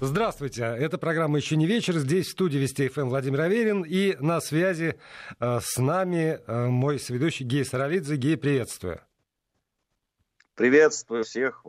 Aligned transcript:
Здравствуйте. 0.00 0.62
Это 0.62 0.98
программа 0.98 1.38
«Еще 1.38 1.56
не 1.56 1.66
вечер». 1.66 1.94
Здесь 1.94 2.26
в 2.26 2.32
студии 2.32 2.58
Вести 2.58 2.88
ФМ 2.88 3.08
Владимир 3.08 3.40
Аверин. 3.40 3.82
И 3.82 4.14
на 4.20 4.42
связи 4.42 4.98
э, 5.40 5.58
с 5.62 5.78
нами 5.78 6.38
э, 6.46 6.66
мой 6.66 6.98
соведущий 6.98 7.46
Гей 7.46 7.64
Саралидзе. 7.64 8.16
Гей, 8.16 8.36
приветствую. 8.36 9.00
Приветствую 10.54 11.24
всех. 11.24 11.64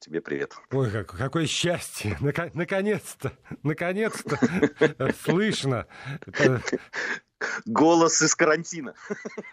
Тебе 0.00 0.20
привет. 0.20 0.52
Ой, 0.70 0.90
как, 0.90 1.16
какое 1.16 1.46
счастье. 1.46 2.18
Наконец-то, 2.20 3.32
наконец-то 3.62 4.38
слышно 5.24 5.86
голос 7.66 8.22
из 8.22 8.34
карантина. 8.34 8.94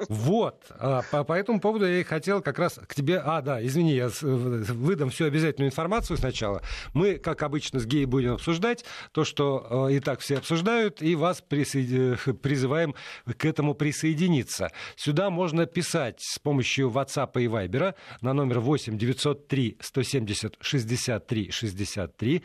Вот. 0.08 0.66
А, 0.72 1.02
по, 1.12 1.24
по 1.24 1.34
этому 1.34 1.60
поводу 1.60 1.86
я 1.86 2.00
и 2.00 2.04
хотел 2.04 2.42
как 2.42 2.60
раз 2.60 2.80
к 2.88 2.96
тебе... 2.96 3.20
А, 3.20 3.42
да, 3.42 3.66
извини, 3.66 3.94
я 3.94 4.10
выдам 4.22 5.10
всю 5.10 5.26
обязательную 5.26 5.70
информацию 5.70 6.18
сначала. 6.18 6.62
Мы, 6.94 7.18
как 7.18 7.44
обычно, 7.44 7.80
с 7.80 7.86
Геей 7.86 8.06
будем 8.06 8.34
обсуждать 8.34 8.86
то, 9.12 9.24
что 9.24 9.88
э, 9.90 9.96
и 9.96 10.00
так 10.00 10.20
все 10.20 10.38
обсуждают, 10.38 11.02
и 11.02 11.16
вас 11.16 11.42
присоед... 11.42 12.20
призываем 12.42 12.96
к 13.38 13.46
этому 13.46 13.74
присоединиться. 13.74 14.72
Сюда 14.96 15.30
можно 15.30 15.66
писать 15.66 16.22
с 16.22 16.40
помощью 16.40 16.90
WhatsApp 16.90 17.32
и 17.42 17.48
Viber 17.48 17.96
на 18.22 18.34
номер 18.34 18.60
8 18.60 18.98
903 18.98 19.78
170 19.82 20.58
63 20.62 21.52
63 21.52 22.44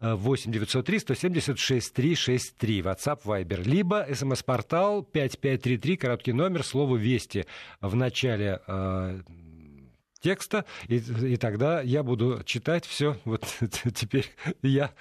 8 0.00 0.50
903 0.50 0.98
176 0.98 1.92
363, 1.92 2.80
WhatsApp, 2.80 3.22
Viber, 3.24 3.62
либо 3.62 4.06
смс-портал 4.12 5.02
5533, 5.02 5.96
короткий 5.96 6.32
номер, 6.32 6.64
слово 6.64 6.96
«Вести» 6.96 7.46
в 7.80 7.94
начале 7.94 8.60
э, 8.66 9.20
текста, 10.20 10.64
и, 10.88 10.96
и 10.96 11.36
тогда 11.36 11.80
я 11.82 12.02
буду 12.02 12.42
читать 12.44 12.86
все. 12.86 13.16
Вот 13.24 13.44
теперь 13.94 14.26
я 14.62 14.92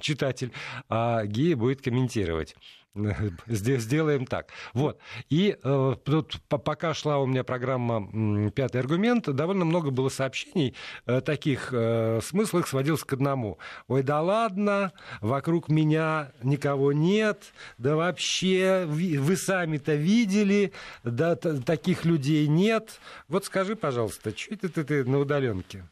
читатель, 0.00 0.52
а 0.88 1.24
Гия 1.24 1.56
будет 1.56 1.82
комментировать. 1.82 2.56
Сделаем 3.46 4.26
так. 4.26 4.50
Вот. 4.74 4.98
И 5.28 5.56
э, 5.62 5.94
тут 6.04 6.40
пока 6.48 6.94
шла 6.94 7.18
у 7.18 7.26
меня 7.26 7.44
программа 7.44 8.50
«Пятый 8.50 8.80
аргумент», 8.80 9.28
довольно 9.28 9.64
много 9.64 9.90
было 9.90 10.08
сообщений 10.08 10.74
э, 11.06 11.20
таких. 11.20 11.72
Э, 11.72 12.20
смысл 12.22 12.58
их 12.58 12.68
к 13.04 13.12
одному. 13.12 13.58
Ой, 13.86 14.02
да 14.02 14.20
ладно, 14.20 14.92
вокруг 15.20 15.68
меня 15.68 16.32
никого 16.42 16.92
нет, 16.92 17.52
да 17.78 17.96
вообще 17.96 18.84
вы, 18.86 19.36
сами-то 19.36 19.94
видели, 19.94 20.72
да 21.04 21.36
таких 21.36 22.04
людей 22.04 22.46
нет. 22.46 23.00
Вот 23.28 23.44
скажи, 23.44 23.76
пожалуйста, 23.76 24.36
что 24.36 24.54
это 24.54 24.84
ты 24.84 25.04
на 25.04 25.18
удаленке? 25.18 25.84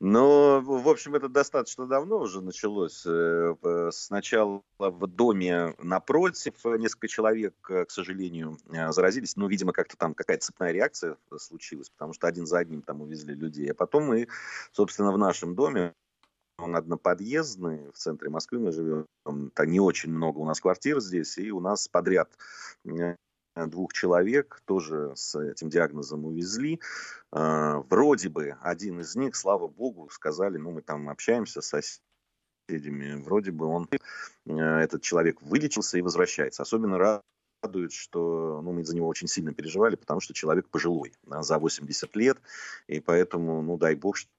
Ну, 0.00 0.60
в 0.60 0.88
общем, 0.88 1.14
это 1.14 1.28
достаточно 1.28 1.86
давно 1.86 2.18
уже 2.18 2.40
началось. 2.40 3.04
Э, 3.06 3.54
сначала 3.92 4.62
в 4.78 5.06
доме 5.06 5.74
напротив 5.78 6.54
несколько 6.64 7.08
человек, 7.08 7.54
э, 7.70 7.84
к 7.84 7.90
сожалению, 7.90 8.58
э, 8.70 8.92
заразились. 8.92 9.36
Ну, 9.36 9.46
видимо, 9.48 9.72
как-то 9.72 9.96
там 9.96 10.14
какая-то 10.14 10.46
цепная 10.46 10.72
реакция 10.72 11.16
случилась, 11.38 11.90
потому 11.90 12.12
что 12.12 12.26
один 12.26 12.46
за 12.46 12.58
одним 12.58 12.82
там 12.82 13.02
увезли 13.02 13.34
людей. 13.34 13.70
А 13.70 13.74
потом 13.74 14.04
мы, 14.04 14.28
собственно, 14.72 15.12
в 15.12 15.18
нашем 15.18 15.54
доме 15.54 15.94
он 16.58 16.76
одноподъездный, 16.76 17.90
в 17.90 17.96
центре 17.96 18.30
Москвы 18.30 18.60
мы 18.60 18.72
живем, 18.72 19.06
там 19.24 19.50
не 19.66 19.80
очень 19.80 20.10
много 20.10 20.38
у 20.38 20.44
нас 20.44 20.60
квартир 20.60 21.00
здесь, 21.00 21.36
и 21.38 21.50
у 21.50 21.60
нас 21.60 21.88
подряд 21.88 22.30
двух 23.56 23.92
человек 23.92 24.60
тоже 24.64 25.12
с 25.14 25.38
этим 25.38 25.68
диагнозом 25.68 26.24
увезли. 26.24 26.80
А, 27.30 27.78
вроде 27.88 28.28
бы 28.28 28.56
один 28.60 29.00
из 29.00 29.14
них, 29.14 29.36
слава 29.36 29.68
богу, 29.68 30.08
сказали, 30.10 30.58
ну 30.58 30.72
мы 30.72 30.82
там 30.82 31.08
общаемся 31.08 31.60
с 31.60 32.00
соседями, 32.68 33.22
вроде 33.22 33.52
бы 33.52 33.66
он, 33.66 33.88
э, 34.46 34.52
этот 34.54 35.02
человек 35.02 35.40
вылечился 35.42 35.98
и 35.98 36.02
возвращается. 36.02 36.62
Особенно 36.62 37.22
радует, 37.62 37.92
что 37.92 38.60
ну, 38.62 38.72
мы 38.72 38.84
за 38.84 38.96
него 38.96 39.06
очень 39.06 39.28
сильно 39.28 39.54
переживали, 39.54 39.96
потому 39.96 40.20
что 40.20 40.34
человек 40.34 40.68
пожилой, 40.68 41.14
да, 41.22 41.42
за 41.42 41.58
80 41.58 42.16
лет, 42.16 42.38
и 42.88 43.00
поэтому, 43.00 43.62
ну 43.62 43.78
дай 43.78 43.94
бог, 43.94 44.16
что 44.16 44.30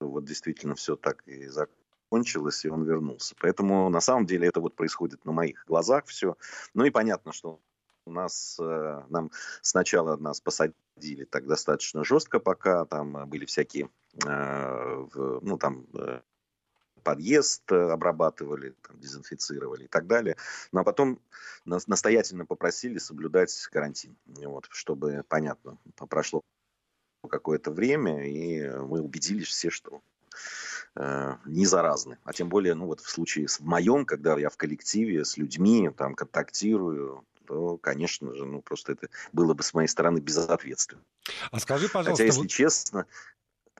вот 0.00 0.24
действительно 0.24 0.74
все 0.74 0.96
так 0.96 1.22
и 1.26 1.48
закончилось, 1.48 2.64
и 2.64 2.68
он 2.68 2.84
вернулся. 2.84 3.34
Поэтому 3.40 3.88
на 3.88 4.00
самом 4.00 4.26
деле 4.26 4.48
это 4.48 4.60
вот 4.60 4.74
происходит 4.74 5.24
на 5.24 5.32
моих 5.32 5.64
глазах 5.66 6.06
все. 6.06 6.36
Ну 6.74 6.84
и 6.84 6.90
понятно, 6.90 7.32
что 7.32 7.60
у 8.06 8.12
нас, 8.12 8.58
э, 8.60 9.02
нам 9.08 9.30
сначала 9.60 10.16
нас 10.16 10.40
посадили 10.40 11.24
так 11.24 11.46
достаточно 11.46 12.04
жестко, 12.04 12.40
пока 12.40 12.84
там 12.84 13.28
были 13.28 13.44
всякие, 13.44 13.90
э, 14.24 15.06
ну 15.42 15.58
там 15.58 15.86
э, 15.94 16.20
подъезд 17.02 17.70
обрабатывали, 17.70 18.74
там, 18.86 18.98
дезинфицировали 18.98 19.84
и 19.84 19.88
так 19.88 20.06
далее. 20.06 20.36
Но 20.72 20.78
ну, 20.78 20.80
а 20.82 20.84
потом 20.84 21.20
нас 21.64 21.88
настоятельно 21.88 22.46
попросили 22.46 22.98
соблюдать 22.98 23.54
карантин, 23.72 24.16
вот, 24.26 24.66
чтобы, 24.70 25.24
понятно, 25.28 25.78
прошло 26.08 26.42
какое-то 27.28 27.70
время, 27.70 28.26
и 28.28 28.68
мы 28.68 29.00
убедились 29.00 29.48
все, 29.48 29.70
что 29.70 30.02
э, 30.96 31.34
не 31.46 31.66
заразны. 31.66 32.18
А 32.24 32.32
тем 32.32 32.48
более, 32.48 32.74
ну 32.74 32.86
вот 32.86 33.00
в 33.00 33.08
случае 33.08 33.46
в 33.46 33.60
моем, 33.60 34.04
когда 34.04 34.38
я 34.38 34.50
в 34.50 34.56
коллективе 34.56 35.24
с 35.24 35.36
людьми 35.36 35.90
там 35.96 36.14
контактирую, 36.14 37.24
то, 37.42 37.76
конечно 37.78 38.34
же, 38.34 38.44
ну 38.44 38.62
просто 38.62 38.92
это 38.92 39.08
было 39.32 39.54
бы 39.54 39.62
с 39.62 39.74
моей 39.74 39.88
стороны 39.88 40.18
безответственно. 40.18 41.02
А 41.50 41.60
скажи, 41.60 41.88
пожалуйста... 41.88 42.12
Хотя, 42.12 42.24
если 42.24 42.40
вот... 42.40 42.50
честно, 42.50 43.06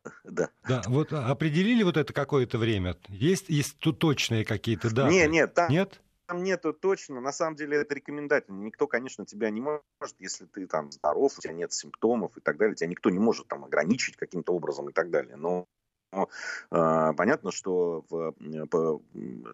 да. 0.25 0.51
Да, 0.69 0.83
вот 0.87 1.13
определили 1.13 1.83
вот 1.83 1.97
это 1.97 2.13
какое-то 2.13 2.59
время? 2.59 2.97
Есть, 3.09 3.49
есть 3.49 3.79
тут 3.79 3.99
точные 3.99 4.45
какие-то 4.45 4.95
даты? 4.95 5.13
Нет, 5.13 5.31
нет, 5.31 5.55
там, 5.55 5.71
нет? 5.71 6.01
там 6.27 6.43
нету 6.43 6.73
точно. 6.73 7.21
На 7.21 7.33
самом 7.33 7.57
деле 7.57 7.79
это 7.79 7.95
рекомендательно. 7.95 8.63
Никто, 8.63 8.87
конечно, 8.87 9.27
тебя 9.27 9.51
не 9.51 9.61
может, 9.61 10.17
если 10.19 10.47
ты 10.47 10.67
там 10.67 10.91
здоров, 10.91 11.37
у 11.37 11.41
тебя 11.41 11.53
нет 11.53 11.73
симптомов 11.73 12.37
и 12.37 12.41
так 12.41 12.57
далее, 12.57 12.75
тебя 12.75 12.89
никто 12.89 13.11
не 13.11 13.19
может 13.19 13.49
там 13.49 13.65
ограничить 13.65 14.17
каким-то 14.17 14.53
образом 14.53 14.89
и 14.89 14.93
так 14.93 15.11
далее. 15.11 15.37
Но 15.37 15.67
но, 16.15 16.29
э, 16.71 17.13
понятно, 17.17 17.51
что 17.51 18.05
в, 18.11 18.33
по, 18.67 19.03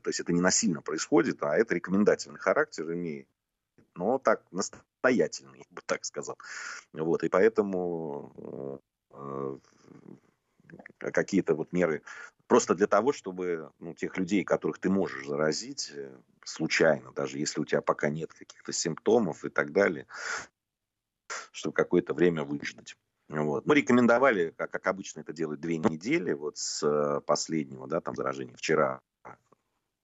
то 0.03 0.09
есть 0.09 0.19
это 0.19 0.33
не 0.33 0.41
насильно 0.41 0.83
происходит, 0.83 1.41
а 1.43 1.57
это 1.57 1.75
рекомендательный 1.75 2.41
характер 2.41 2.93
имеет 2.93 3.29
но 3.99 4.19
так 4.19 4.43
настоятельный, 4.53 5.59
я 5.59 5.65
бы 5.71 5.83
так 5.85 6.05
сказал. 6.05 6.39
Вот, 6.93 7.25
и 7.25 7.29
поэтому 7.29 8.81
э, 9.11 9.59
какие-то 10.99 11.55
вот 11.55 11.73
меры 11.73 12.03
просто 12.47 12.75
для 12.75 12.87
того, 12.87 13.13
чтобы 13.13 13.73
ну, 13.81 13.95
тех 13.95 14.17
людей, 14.17 14.45
которых 14.45 14.79
ты 14.79 14.89
можешь 14.89 15.27
заразить 15.27 15.91
э, 15.93 16.17
случайно, 16.45 17.13
даже 17.13 17.39
если 17.39 17.61
у 17.61 17.65
тебя 17.65 17.83
пока 17.83 18.09
нет 18.09 18.33
каких-то 18.33 18.73
симптомов 18.73 19.45
и 19.45 19.51
так 19.51 19.73
далее, 19.73 20.07
чтобы 21.51 21.75
какое-то 21.75 22.15
время 22.15 22.45
выждать. 22.45 22.97
Вот. 23.29 23.67
Мы 23.67 23.75
рекомендовали, 23.75 24.55
как, 24.57 24.71
как 24.71 24.87
обычно 24.87 25.21
это 25.21 25.33
делают, 25.33 25.61
две 25.61 25.77
недели 25.77 26.33
вот 26.33 26.57
с 26.57 26.83
э, 26.87 27.21
последнего 27.23 27.89
да, 27.89 28.01
там, 28.01 28.15
заражения. 28.15 28.57
Вчера 28.57 29.01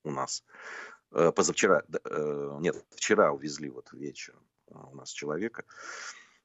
у 0.02 0.10
нас 0.10 0.44
Э, 0.44 0.93
позавчера, 1.34 1.82
э, 2.04 2.56
нет, 2.60 2.84
вчера 2.90 3.32
увезли 3.32 3.68
вот 3.68 3.92
вечером 3.92 4.42
э, 4.68 4.74
у 4.74 4.96
нас 4.96 5.10
человека, 5.10 5.64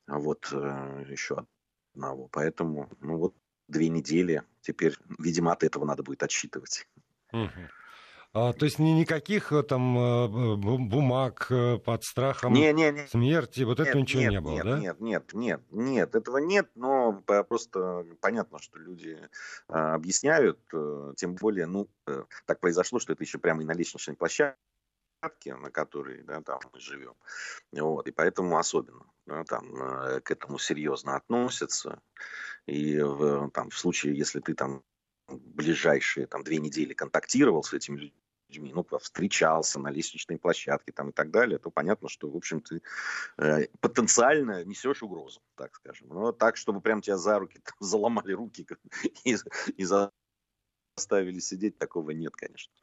вот 0.08 0.52
еще 0.52 1.46
одного. 1.94 2.28
Поэтому, 2.32 2.90
ну 3.00 3.18
вот, 3.18 3.36
две 3.68 3.90
недели 3.90 4.44
теперь, 4.62 4.96
видимо, 5.20 5.52
от 5.52 5.64
этого 5.64 5.86
надо 5.86 6.04
будет 6.04 6.24
отсчитывать. 6.24 6.88
Угу. 7.32 7.50
А, 8.32 8.54
то 8.54 8.66
есть 8.66 8.78
ни, 8.78 8.92
никаких 8.92 9.52
там 9.68 9.98
э, 9.98 10.28
бумаг 10.58 11.48
э, 11.50 11.80
под 11.80 12.04
страхом 12.04 12.54
не, 12.54 12.72
не, 12.74 12.92
не. 12.92 13.08
смерти, 13.08 13.64
вот 13.64 13.80
нет, 13.80 13.88
этого 13.88 14.02
ничего 14.02 14.22
нет, 14.22 14.32
не 14.32 14.40
было, 14.40 14.54
нет, 14.54 14.66
да? 14.66 14.80
Нет, 14.80 15.00
нет, 15.00 15.34
нет, 15.34 15.62
нет, 15.72 16.16
этого 16.16 16.38
нет, 16.38 16.70
но 16.76 17.24
просто 17.48 18.06
понятно, 18.22 18.60
что 18.60 18.78
люди 18.78 19.18
объясняют, 19.68 20.60
э, 20.72 21.14
тем 21.18 21.34
более, 21.34 21.66
ну, 21.66 21.90
так 22.46 22.60
произошло, 22.60 23.00
что 23.00 23.14
это 23.14 23.24
еще 23.24 23.40
прямо 23.40 23.64
и 23.64 23.66
на 23.66 23.74
лестничной 23.74 24.16
площадке, 24.16 24.58
на 25.46 25.72
которой 25.72 26.22
да, 26.22 26.42
там 26.44 26.60
мы 26.72 26.80
живем. 26.80 27.16
Вот, 27.72 28.08
и 28.08 28.12
поэтому 28.12 28.60
особенно 28.60 29.06
да, 29.26 29.44
там, 29.44 30.22
к 30.22 30.30
этому 30.30 30.60
серьезно 30.60 31.16
относятся. 31.16 32.00
И 32.68 33.00
в, 33.00 33.50
там, 33.50 33.72
в 33.72 33.78
случае, 33.78 34.16
если 34.16 34.40
ты 34.40 34.54
там 34.54 34.84
ближайшие 35.32 36.28
там, 36.28 36.44
две 36.44 36.58
недели 36.58 36.94
контактировал 36.94 37.64
с 37.64 37.74
этими 37.74 38.14
людьми, 38.50 38.74
ну, 38.74 38.86
встречался 39.00 39.80
на 39.80 39.90
лестничной 39.90 40.38
площадке 40.38 40.92
там, 40.92 41.10
и 41.10 41.12
так 41.12 41.32
далее, 41.32 41.60
то 41.60 41.70
понятно, 41.70 42.10
что, 42.10 42.30
в 42.30 42.36
общем, 42.36 42.62
ты 42.62 42.82
э, 43.38 43.68
потенциально 43.80 44.64
несешь 44.66 45.04
угрозу, 45.04 45.42
так 45.56 45.76
скажем. 45.76 46.10
Но 46.10 46.32
так, 46.32 46.58
чтобы 46.58 46.82
прям 46.82 47.02
тебя 47.02 47.18
за 47.18 47.40
руки 47.40 47.60
там, 47.64 47.76
заломали 47.80 48.34
руки 48.34 48.68
и, 49.24 49.38
и 49.78 49.86
заставили 49.86 51.40
сидеть, 51.40 51.78
такого 51.78 52.12
нет, 52.12 52.36
конечно. 52.36 52.74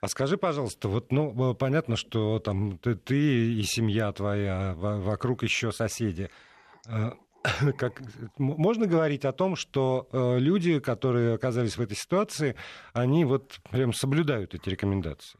А 0.00 0.08
скажи, 0.08 0.36
пожалуйста, 0.36 0.88
вот, 0.88 1.12
ну, 1.12 1.54
понятно, 1.54 1.96
что 1.96 2.38
там 2.38 2.78
ты, 2.78 2.94
ты 2.94 3.54
и 3.54 3.62
семья 3.62 4.12
твоя, 4.12 4.74
вокруг 4.76 5.42
еще 5.42 5.72
соседи. 5.72 6.30
Как, 7.78 8.02
можно 8.38 8.86
говорить 8.86 9.24
о 9.24 9.32
том, 9.32 9.56
что 9.56 10.08
э, 10.12 10.38
люди, 10.38 10.78
которые 10.78 11.34
оказались 11.34 11.76
в 11.76 11.80
этой 11.80 11.96
ситуации, 11.96 12.56
они 12.92 13.24
вот 13.24 13.58
прям 13.70 13.92
соблюдают 13.92 14.54
эти 14.54 14.68
рекомендации. 14.68 15.38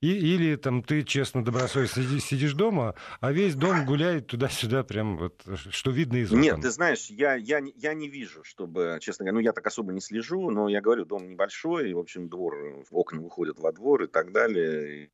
И, 0.00 0.12
или 0.12 0.54
там 0.54 0.84
ты 0.84 1.02
честно, 1.02 1.44
добросовестно 1.44 2.04
сидишь, 2.04 2.22
сидишь 2.22 2.52
дома, 2.54 2.94
а 3.20 3.32
весь 3.32 3.56
дом 3.56 3.84
гуляет 3.86 4.28
туда-сюда, 4.28 4.84
прям 4.84 5.16
вот, 5.16 5.42
что 5.70 5.90
видно 5.90 6.18
из 6.18 6.30
окон. 6.30 6.40
Нет, 6.40 6.60
ты 6.60 6.70
знаешь, 6.70 7.06
я, 7.06 7.34
я, 7.34 7.60
я 7.74 7.94
не 7.94 8.08
вижу, 8.08 8.44
чтобы, 8.44 8.98
честно 9.00 9.24
говоря, 9.24 9.34
ну 9.34 9.40
я 9.40 9.52
так 9.52 9.66
особо 9.66 9.92
не 9.92 10.00
слежу, 10.00 10.50
но 10.50 10.68
я 10.68 10.80
говорю, 10.80 11.04
дом 11.04 11.28
небольшой, 11.28 11.90
и, 11.90 11.94
в 11.94 11.98
общем, 11.98 12.28
двор, 12.28 12.84
окна 12.90 13.20
выходят 13.20 13.58
во 13.58 13.72
двор 13.72 14.04
и 14.04 14.06
так 14.06 14.32
далее. 14.32 15.10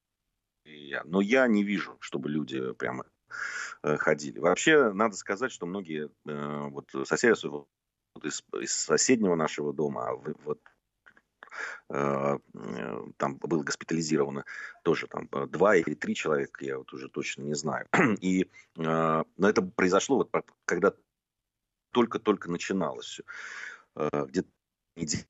И 0.64 0.88
я, 0.88 1.02
но 1.04 1.20
я 1.20 1.46
не 1.46 1.62
вижу, 1.62 1.96
чтобы 2.00 2.28
люди 2.28 2.72
прямо 2.74 3.04
ходили. 3.82 4.38
Вообще, 4.38 4.92
надо 4.92 5.16
сказать, 5.16 5.52
что 5.52 5.66
многие 5.66 6.10
э, 6.26 6.68
вот 6.68 6.90
соседи 7.06 7.32
из, 8.22 8.44
из 8.60 8.72
соседнего 8.72 9.34
нашего 9.34 9.72
дома, 9.72 10.08
а 10.08 10.14
вот 10.44 10.60
Э, 11.90 12.38
там 13.16 13.36
было 13.36 13.62
госпитализировано 13.62 14.44
тоже 14.82 15.06
там 15.06 15.28
э, 15.32 15.46
два 15.46 15.76
или 15.76 15.94
три 15.94 16.14
человека, 16.14 16.64
я 16.64 16.78
вот 16.78 16.92
уже 16.92 17.08
точно 17.08 17.42
не 17.42 17.54
знаю. 17.54 17.86
И, 18.20 18.42
э, 18.42 18.46
но 18.76 19.48
это 19.48 19.62
произошло 19.62 20.16
вот 20.18 20.30
когда 20.64 20.92
только-только 21.92 22.50
начиналось 22.50 23.06
все. 23.06 23.22
Где-то 23.96 24.48
неделю 24.96 25.24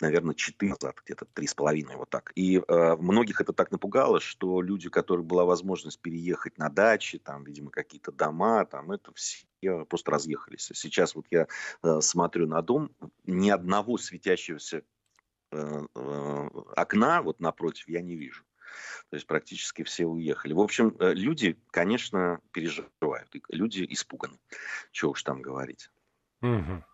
наверное, 0.00 0.34
четыре 0.34 0.72
назад, 0.72 0.96
где-то 1.04 1.24
три 1.26 1.46
с 1.46 1.54
половиной, 1.54 1.96
вот 1.96 2.10
так. 2.10 2.32
И 2.34 2.58
э, 2.58 2.96
многих 2.96 3.40
это 3.40 3.52
так 3.52 3.70
напугало, 3.70 4.20
что 4.20 4.60
люди, 4.60 4.88
у 4.88 4.90
которых 4.90 5.24
была 5.24 5.44
возможность 5.44 6.00
переехать 6.00 6.58
на 6.58 6.68
дачи, 6.68 7.18
там, 7.18 7.44
видимо, 7.44 7.70
какие-то 7.70 8.12
дома, 8.12 8.64
там, 8.64 8.92
это 8.92 9.12
все 9.14 9.46
просто 9.88 10.10
разъехались. 10.10 10.70
Сейчас 10.74 11.14
вот 11.14 11.26
я 11.30 11.46
э, 11.82 12.00
смотрю 12.00 12.46
на 12.46 12.60
дом, 12.62 12.90
ни 13.24 13.50
одного 13.50 13.98
светящегося 13.98 14.82
э, 15.52 15.86
э, 15.94 16.48
окна 16.76 17.22
вот 17.22 17.40
напротив 17.40 17.88
я 17.88 18.02
не 18.02 18.16
вижу. 18.16 18.44
То 19.10 19.16
есть 19.16 19.26
практически 19.26 19.84
все 19.84 20.06
уехали. 20.06 20.52
В 20.52 20.60
общем, 20.60 20.96
э, 20.98 21.14
люди, 21.14 21.56
конечно, 21.70 22.40
переживают. 22.52 23.30
Люди 23.48 23.86
испуганы. 23.90 24.38
Чего 24.90 25.12
уж 25.12 25.22
там 25.22 25.40
говорить. 25.40 25.90
Угу. 26.42 26.84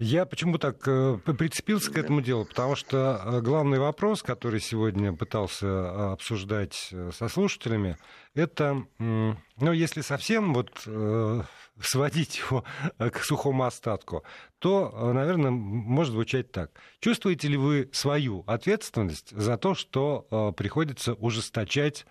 Я 0.00 0.26
почему 0.26 0.58
так 0.58 0.88
э, 0.88 1.18
прицепился 1.18 1.92
к 1.92 1.96
этому 1.96 2.20
делу? 2.20 2.44
Потому 2.44 2.74
что 2.74 3.22
э, 3.24 3.40
главный 3.40 3.78
вопрос, 3.78 4.24
который 4.24 4.58
сегодня 4.58 5.12
пытался 5.12 5.66
э, 5.66 6.12
обсуждать 6.14 6.92
со 7.12 7.28
слушателями, 7.28 7.96
это, 8.34 8.84
ну, 8.98 9.72
если 9.72 10.00
совсем 10.00 10.52
вот 10.52 10.72
сводить 11.80 12.38
его 12.38 12.64
к 12.98 13.18
сухому 13.20 13.64
остатку, 13.64 14.24
то, 14.58 15.12
наверное, 15.12 15.52
может 15.52 16.12
звучать 16.12 16.50
так. 16.50 16.72
Чувствуете 16.98 17.46
ли 17.46 17.56
вы 17.56 17.88
свою 17.92 18.42
ответственность 18.48 19.30
за 19.30 19.56
то, 19.56 19.76
что 19.76 20.52
приходится 20.56 21.14
ужесточать 21.14 22.06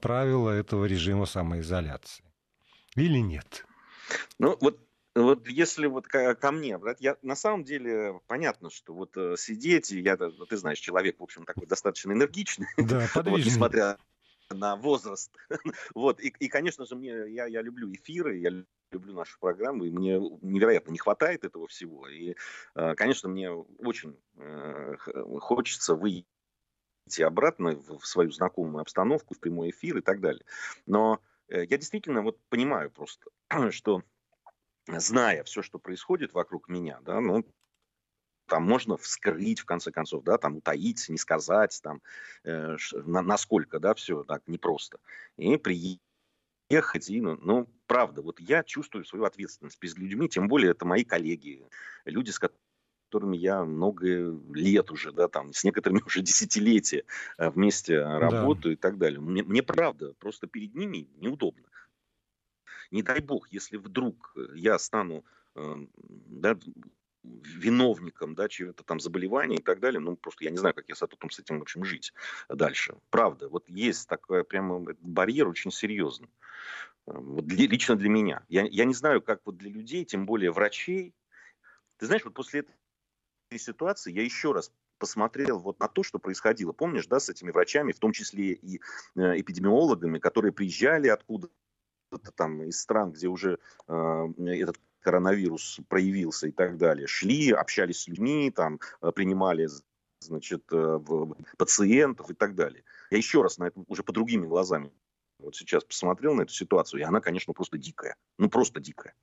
правила 0.00 0.48
этого 0.48 0.86
режима 0.86 1.26
самоизоляции? 1.26 2.24
Или 2.96 3.18
нет? 3.18 3.66
Ну, 4.38 4.56
вот 4.62 4.78
вот 5.14 5.48
если 5.48 5.86
вот 5.86 6.06
ко, 6.06 6.52
мне, 6.52 6.78
я 7.00 7.16
на 7.22 7.34
самом 7.34 7.64
деле 7.64 8.20
понятно, 8.28 8.70
что 8.70 8.94
вот 8.94 9.16
э, 9.16 9.34
сидеть, 9.36 9.90
я, 9.90 10.16
ты 10.16 10.56
знаешь, 10.56 10.78
человек, 10.78 11.18
в 11.18 11.22
общем, 11.22 11.44
такой 11.44 11.66
достаточно 11.66 12.12
энергичный, 12.12 12.68
да, 12.76 13.08
вот, 13.14 13.26
несмотря 13.26 13.98
на 14.50 14.76
возраст. 14.76 15.32
вот, 15.94 16.20
и, 16.20 16.28
и, 16.38 16.48
конечно 16.48 16.86
же, 16.86 16.94
мне, 16.94 17.28
я, 17.28 17.46
я 17.46 17.62
люблю 17.62 17.92
эфиры, 17.92 18.38
я 18.38 18.50
люблю 18.92 19.14
нашу 19.14 19.38
программу, 19.40 19.84
и 19.84 19.90
мне 19.90 20.20
невероятно 20.42 20.92
не 20.92 20.98
хватает 20.98 21.44
этого 21.44 21.66
всего. 21.66 22.08
И, 22.08 22.36
э, 22.76 22.94
конечно, 22.94 23.28
мне 23.28 23.50
очень 23.50 24.16
э, 24.36 24.96
хочется 25.40 25.96
выйти 25.96 26.24
обратно 27.20 27.72
в 27.72 28.06
свою 28.06 28.30
знакомую 28.30 28.82
обстановку, 28.82 29.34
в 29.34 29.40
прямой 29.40 29.70
эфир 29.70 29.98
и 29.98 30.02
так 30.02 30.20
далее. 30.20 30.44
Но 30.86 31.20
я 31.48 31.76
действительно 31.76 32.22
вот 32.22 32.38
понимаю 32.48 32.92
просто, 32.92 33.28
что 33.70 34.04
зная 34.86 35.44
все, 35.44 35.62
что 35.62 35.78
происходит 35.78 36.32
вокруг 36.32 36.68
меня, 36.68 37.00
да, 37.02 37.20
ну, 37.20 37.44
там 38.50 38.64
можно 38.64 38.96
вскрыть, 38.96 39.60
в 39.60 39.64
конце 39.64 39.92
концов, 39.92 40.24
да, 40.24 40.36
там 40.36 40.56
утаить, 40.56 41.08
не 41.08 41.18
сказать, 41.18 41.80
там, 41.82 42.02
э, 42.44 42.76
на, 42.92 43.22
насколько, 43.22 43.78
да, 43.78 43.94
все 43.94 44.24
так 44.24 44.42
непросто. 44.48 44.98
И 45.36 45.56
приехать, 45.56 47.08
и, 47.08 47.20
ну, 47.20 47.38
ну, 47.40 47.68
правда, 47.86 48.22
вот 48.22 48.40
я 48.40 48.64
чувствую 48.64 49.04
свою 49.04 49.24
ответственность 49.24 49.78
перед 49.78 49.96
людьми, 49.96 50.28
тем 50.28 50.48
более 50.48 50.72
это 50.72 50.84
мои 50.84 51.04
коллеги, 51.04 51.64
люди, 52.04 52.30
с 52.30 52.40
которыми 52.40 53.36
я 53.36 53.64
много 53.64 54.36
лет 54.52 54.90
уже, 54.90 55.12
да, 55.12 55.28
там, 55.28 55.52
с 55.52 55.62
некоторыми 55.62 56.00
уже 56.06 56.20
десятилетия 56.20 57.04
э, 57.38 57.50
вместе 57.50 58.00
работаю 58.00 58.74
да. 58.74 58.78
и 58.78 58.80
так 58.80 58.98
далее. 58.98 59.20
Мне, 59.20 59.44
мне 59.44 59.62
правда, 59.62 60.12
просто 60.18 60.48
перед 60.48 60.74
ними 60.74 61.08
неудобно. 61.16 61.68
Не 62.90 63.02
дай 63.02 63.20
бог, 63.20 63.48
если 63.50 63.76
вдруг 63.76 64.32
э, 64.36 64.56
я 64.56 64.78
стану 64.78 65.24
эм, 65.54 65.90
да, 65.94 66.58
виновником 67.22 68.34
да, 68.34 68.48
чего-то 68.48 68.82
там 68.82 68.98
заболевания 68.98 69.56
и 69.56 69.62
так 69.62 69.80
далее, 69.80 70.00
ну, 70.00 70.16
просто 70.16 70.44
я 70.44 70.50
не 70.50 70.56
знаю, 70.56 70.74
как 70.74 70.88
я 70.88 70.94
потом 70.94 71.30
с 71.30 71.38
этим, 71.38 71.58
в 71.58 71.62
общем, 71.62 71.84
жить 71.84 72.12
дальше. 72.48 72.96
Правда, 73.10 73.48
вот 73.48 73.68
есть 73.68 74.08
такой 74.08 74.44
прямо 74.44 74.84
барьер 75.00 75.48
очень 75.48 75.70
серьезный. 75.70 76.30
Вот 77.06 77.46
для, 77.46 77.66
лично 77.66 77.96
для 77.96 78.08
меня. 78.08 78.44
Я, 78.48 78.64
я 78.64 78.84
не 78.84 78.94
знаю, 78.94 79.20
как 79.20 79.40
вот 79.44 79.56
для 79.56 79.70
людей, 79.70 80.04
тем 80.04 80.26
более 80.26 80.50
врачей. 80.50 81.14
Ты 81.98 82.06
знаешь, 82.06 82.24
вот 82.24 82.34
после 82.34 82.60
этой 82.60 83.58
ситуации 83.58 84.12
я 84.12 84.22
еще 84.22 84.52
раз 84.52 84.72
посмотрел 84.98 85.58
вот 85.58 85.80
на 85.80 85.88
то, 85.88 86.02
что 86.02 86.18
происходило. 86.18 86.72
Помнишь, 86.72 87.06
да, 87.06 87.20
с 87.20 87.28
этими 87.28 87.50
врачами, 87.50 87.92
в 87.92 87.98
том 87.98 88.12
числе 88.12 88.52
и 88.52 88.80
э, 89.16 89.40
эпидемиологами, 89.40 90.18
которые 90.18 90.52
приезжали 90.52 91.08
откуда 91.08 91.48
там 92.18 92.62
из 92.62 92.80
стран, 92.80 93.12
где 93.12 93.28
уже 93.28 93.58
э, 93.88 94.28
этот 94.46 94.80
коронавирус 95.00 95.80
проявился 95.88 96.48
и 96.48 96.52
так 96.52 96.76
далее, 96.76 97.06
шли, 97.06 97.50
общались 97.50 98.02
с 98.02 98.08
людьми, 98.08 98.50
там, 98.50 98.80
э, 99.00 99.12
принимали 99.12 99.68
значит, 100.20 100.64
э, 100.72 100.98
пациентов 101.56 102.30
и 102.30 102.34
так 102.34 102.54
далее. 102.54 102.84
Я 103.10 103.18
еще 103.18 103.42
раз 103.42 103.58
на 103.58 103.64
это 103.64 103.82
уже 103.88 104.02
по 104.02 104.12
другими 104.12 104.46
глазами 104.46 104.92
вот 105.42 105.56
сейчас 105.56 105.84
посмотрел 105.84 106.34
на 106.34 106.42
эту 106.42 106.52
ситуацию, 106.52 107.00
и 107.00 107.04
она, 107.04 107.20
конечно, 107.20 107.52
просто 107.52 107.78
дикая. 107.78 108.16
Ну, 108.38 108.48
просто 108.48 108.80
дикая. 108.80 109.14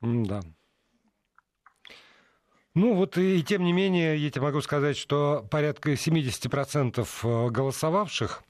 Да. 0.00 0.40
Ну 2.74 2.94
вот 2.94 3.18
и, 3.18 3.38
и 3.38 3.42
тем 3.42 3.64
не 3.64 3.72
менее, 3.72 4.16
я 4.16 4.30
тебе 4.30 4.42
могу 4.42 4.60
сказать, 4.60 4.96
что 4.96 5.46
порядка 5.50 5.92
70% 5.92 7.00
э, 7.00 7.50
голосовавших 7.50 8.44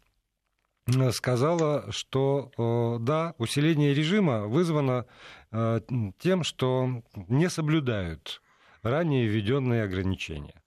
сказала, 1.13 1.91
что 1.93 2.53
э, 2.57 3.05
да, 3.05 3.35
усиление 3.39 3.95
режима 3.95 4.47
вызвано 4.47 5.07
э, 5.53 5.81
тем, 6.19 6.43
что 6.43 7.03
не 7.29 7.49
соблюдают 7.49 8.43
ранее 8.83 9.27
введенные 9.27 9.85
ограничения. 9.85 10.63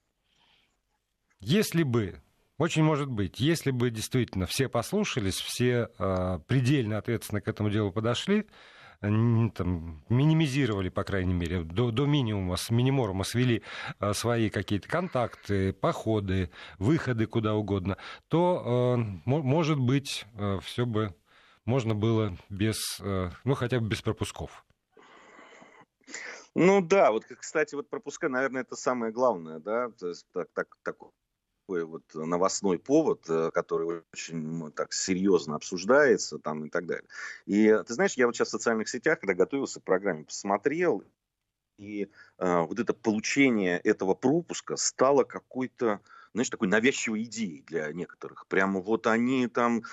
Если 1.39 1.83
бы, 1.83 2.21
очень 2.57 2.83
может 2.83 3.09
быть, 3.09 3.39
если 3.39 3.71
бы 3.71 3.89
действительно 3.89 4.45
все 4.45 4.69
послушались, 4.69 5.39
все 5.39 5.89
э, 5.97 6.39
предельно 6.47 6.97
ответственно 6.97 7.41
к 7.41 7.47
этому 7.47 7.69
делу 7.69 7.91
подошли, 7.91 8.45
там, 9.03 10.01
минимизировали, 10.07 10.89
по 10.89 11.03
крайней 11.03 11.33
мере, 11.33 11.63
до, 11.63 11.91
до 11.91 12.05
минимума, 12.05 12.55
с 12.55 12.69
минимума 12.69 13.23
свели 13.25 13.63
а, 13.99 14.13
свои 14.13 14.49
какие-то 14.49 14.87
контакты, 14.87 15.73
походы, 15.73 16.49
выходы 16.79 17.25
куда 17.25 17.53
угодно, 17.53 17.97
то, 18.29 18.95
э, 18.97 19.21
может 19.25 19.79
быть, 19.79 20.25
э, 20.35 20.59
все 20.63 20.85
бы 20.85 21.13
можно 21.65 21.95
было 21.95 22.37
без, 22.49 22.99
э, 23.01 23.29
ну, 23.43 23.55
хотя 23.55 23.79
бы 23.79 23.87
без 23.87 24.01
пропусков. 24.01 24.65
Ну 26.55 26.81
да, 26.81 27.11
вот, 27.11 27.25
кстати, 27.25 27.75
вот 27.75 27.89
пропуска, 27.89 28.29
наверное, 28.29 28.61
это 28.61 28.75
самое 28.75 29.11
главное, 29.11 29.59
да, 29.59 29.89
то 29.99 30.07
есть 30.07 30.25
так, 30.33 30.47
так, 30.53 30.67
так, 30.83 30.95
такой 31.63 31.85
вот 31.85 32.03
новостной 32.13 32.77
повод, 32.77 33.25
э, 33.29 33.51
который 33.51 34.03
очень 34.11 34.37
ну, 34.37 34.71
так 34.71 34.93
серьезно 34.93 35.55
обсуждается 35.55 36.37
там 36.37 36.65
и 36.65 36.69
так 36.69 36.85
далее. 36.85 37.07
И 37.45 37.67
ты 37.87 37.93
знаешь, 37.93 38.13
я 38.13 38.25
вот 38.25 38.35
сейчас 38.35 38.49
в 38.49 38.51
социальных 38.51 38.89
сетях, 38.89 39.19
когда 39.19 39.33
готовился 39.33 39.79
к 39.79 39.83
программе, 39.83 40.25
посмотрел, 40.25 41.03
и 41.77 42.09
э, 42.37 42.59
вот 42.61 42.79
это 42.79 42.93
получение 42.93 43.79
этого 43.79 44.13
пропуска 44.13 44.75
стало 44.75 45.23
какой-то, 45.23 46.01
знаешь, 46.33 46.49
такой 46.49 46.67
навязчивой 46.67 47.23
идеей 47.23 47.61
для 47.61 47.91
некоторых. 47.93 48.45
Прямо 48.47 48.81
вот 48.81 49.07
они 49.07 49.47
там 49.47 49.83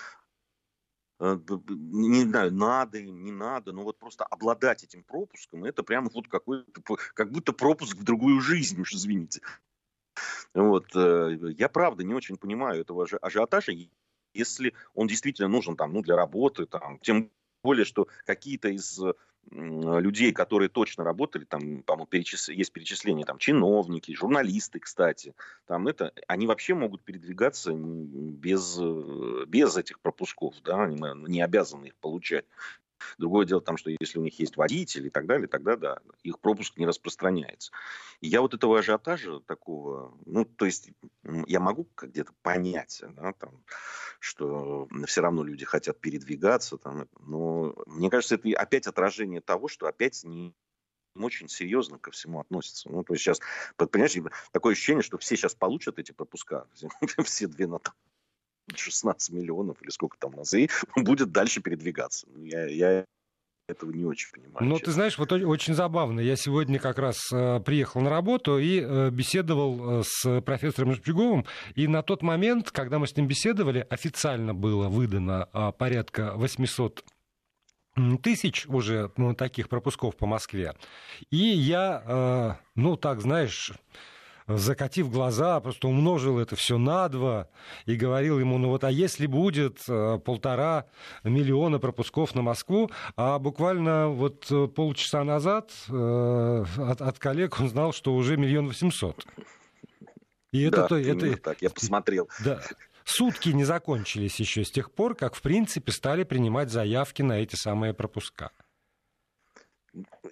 э, 1.20 1.38
не 1.68 2.22
знаю, 2.22 2.52
надо 2.52 2.98
им, 2.98 3.22
не 3.22 3.32
надо, 3.32 3.72
но 3.72 3.84
вот 3.84 3.98
просто 3.98 4.24
обладать 4.24 4.82
этим 4.82 5.04
пропуском, 5.04 5.64
это 5.64 5.82
прямо 5.82 6.10
вот 6.12 6.26
какой-то, 6.28 6.82
как 7.14 7.30
будто 7.30 7.52
пропуск 7.52 7.96
в 7.96 8.02
другую 8.02 8.40
жизнь, 8.40 8.80
уж 8.80 8.92
извините. 8.92 9.40
Вот, 10.54 10.86
э, 10.94 11.38
я 11.56 11.68
правда 11.68 12.04
не 12.04 12.14
очень 12.14 12.36
понимаю 12.36 12.80
этого 12.80 13.06
ажиотажа, 13.22 13.72
если 14.34 14.74
он 14.94 15.06
действительно 15.06 15.48
нужен 15.48 15.76
там, 15.76 15.92
ну, 15.92 16.02
для 16.02 16.16
работы, 16.16 16.66
там, 16.66 16.98
тем 16.98 17.30
более, 17.62 17.84
что 17.84 18.08
какие-то 18.24 18.68
из 18.68 19.00
людей, 19.50 20.32
которые 20.32 20.68
точно 20.68 21.02
работали, 21.02 21.44
там, 21.44 21.82
по-моему, 21.82 22.06
перечис... 22.06 22.48
есть 22.48 22.72
перечисления, 22.72 23.24
там, 23.24 23.38
чиновники, 23.38 24.14
журналисты, 24.14 24.78
кстати, 24.78 25.34
там 25.66 25.88
это, 25.88 26.12
они 26.28 26.46
вообще 26.46 26.74
могут 26.74 27.02
передвигаться 27.02 27.72
без, 27.72 28.78
э, 28.78 29.44
без 29.46 29.76
этих 29.76 29.98
пропусков, 30.00 30.54
да, 30.62 30.84
они 30.84 30.96
не 31.26 31.40
обязаны 31.40 31.86
их 31.86 31.96
получать. 31.96 32.44
Другое 33.18 33.46
дело 33.46 33.60
там, 33.60 33.76
что 33.76 33.90
если 33.98 34.18
у 34.18 34.22
них 34.22 34.38
есть 34.38 34.56
водитель 34.56 35.06
и 35.06 35.10
так 35.10 35.26
далее, 35.26 35.48
тогда 35.48 35.76
да, 35.76 35.98
их 36.22 36.38
пропуск 36.38 36.76
не 36.76 36.86
распространяется. 36.86 37.72
И 38.20 38.28
я 38.28 38.40
вот 38.40 38.54
этого 38.54 38.78
ажиотажа 38.78 39.40
такого, 39.40 40.16
ну, 40.26 40.44
то 40.44 40.66
есть 40.66 40.90
я 41.46 41.60
могу 41.60 41.88
где-то 41.96 42.32
понять, 42.42 43.02
да, 43.16 43.32
там, 43.32 43.64
что 44.18 44.88
все 45.06 45.20
равно 45.20 45.42
люди 45.42 45.64
хотят 45.64 46.00
передвигаться, 46.00 46.76
там, 46.76 47.08
но 47.20 47.74
мне 47.86 48.10
кажется, 48.10 48.36
это 48.36 48.48
опять 48.58 48.86
отражение 48.86 49.40
того, 49.40 49.68
что 49.68 49.86
опять 49.86 50.22
не 50.24 50.54
очень 51.16 51.48
серьезно 51.48 51.98
ко 51.98 52.10
всему 52.10 52.40
относятся. 52.40 52.88
Ну, 52.90 53.02
то 53.02 53.14
есть 53.14 53.24
сейчас, 53.24 53.40
понимаешь, 53.76 54.16
такое 54.52 54.72
ощущение, 54.72 55.02
что 55.02 55.18
все 55.18 55.36
сейчас 55.36 55.54
получат 55.54 55.98
эти 55.98 56.12
пропуска, 56.12 56.66
все 57.24 57.46
две 57.46 57.66
на 57.66 57.78
16 58.78 59.34
миллионов 59.34 59.82
или 59.82 59.90
сколько 59.90 60.16
там 60.18 60.32
нас, 60.32 60.52
и 60.54 60.68
будет 60.96 61.32
дальше 61.32 61.60
передвигаться. 61.60 62.26
Я, 62.36 62.66
я 62.66 63.04
этого 63.70 63.92
не 63.92 64.04
очень 64.04 64.30
понимаю. 64.32 64.66
Ну, 64.66 64.78
ты 64.78 64.90
знаешь, 64.90 65.16
вот 65.16 65.32
очень 65.32 65.74
забавно. 65.74 66.20
Я 66.20 66.36
сегодня 66.36 66.78
как 66.78 66.98
раз 66.98 67.32
э, 67.32 67.60
приехал 67.60 68.00
на 68.00 68.10
работу 68.10 68.58
и 68.58 68.80
э, 68.80 69.10
беседовал 69.10 70.00
э, 70.00 70.02
с 70.04 70.40
профессором 70.42 70.94
Шпиговым. 70.94 71.46
И 71.76 71.86
на 71.86 72.02
тот 72.02 72.22
момент, 72.22 72.70
когда 72.70 72.98
мы 72.98 73.06
с 73.06 73.16
ним 73.16 73.26
беседовали, 73.28 73.86
официально 73.88 74.54
было 74.54 74.88
выдано 74.88 75.48
э, 75.52 75.72
порядка 75.78 76.32
800 76.34 77.04
тысяч 78.22 78.66
уже 78.66 79.10
ну, 79.16 79.34
таких 79.34 79.68
пропусков 79.68 80.16
по 80.16 80.26
Москве. 80.26 80.74
И 81.30 81.36
я, 81.36 82.02
э, 82.04 82.64
ну, 82.74 82.96
так, 82.96 83.20
знаешь 83.20 83.72
закатив 84.56 85.10
глаза, 85.10 85.60
просто 85.60 85.88
умножил 85.88 86.38
это 86.38 86.56
все 86.56 86.78
на 86.78 87.08
два 87.08 87.48
и 87.86 87.96
говорил 87.96 88.38
ему, 88.38 88.58
ну 88.58 88.68
вот, 88.68 88.84
а 88.84 88.90
если 88.90 89.26
будет 89.26 89.80
э, 89.88 90.18
полтора 90.18 90.86
миллиона 91.24 91.78
пропусков 91.78 92.34
на 92.34 92.42
Москву, 92.42 92.90
а 93.16 93.38
буквально 93.38 94.08
вот 94.08 94.46
э, 94.50 94.66
полчаса 94.68 95.24
назад 95.24 95.70
э, 95.88 96.64
от, 96.78 97.00
от 97.00 97.18
коллег 97.18 97.60
он 97.60 97.68
знал, 97.68 97.92
что 97.92 98.14
уже 98.14 98.36
миллион 98.36 98.68
восемьсот. 98.68 99.26
И 100.52 100.62
это, 100.62 100.78
да, 100.78 100.88
то, 100.88 100.96
это, 100.96 101.36
так, 101.36 101.62
я 101.62 101.70
посмотрел. 101.70 102.28
Да, 102.44 102.60
сутки 103.04 103.50
не 103.50 103.64
закончились 103.64 104.40
еще 104.40 104.64
с 104.64 104.70
тех 104.70 104.90
пор, 104.90 105.14
как, 105.14 105.34
в 105.34 105.42
принципе, 105.42 105.92
стали 105.92 106.24
принимать 106.24 106.70
заявки 106.70 107.22
на 107.22 107.34
эти 107.40 107.54
самые 107.54 107.94
пропуска. 107.94 108.50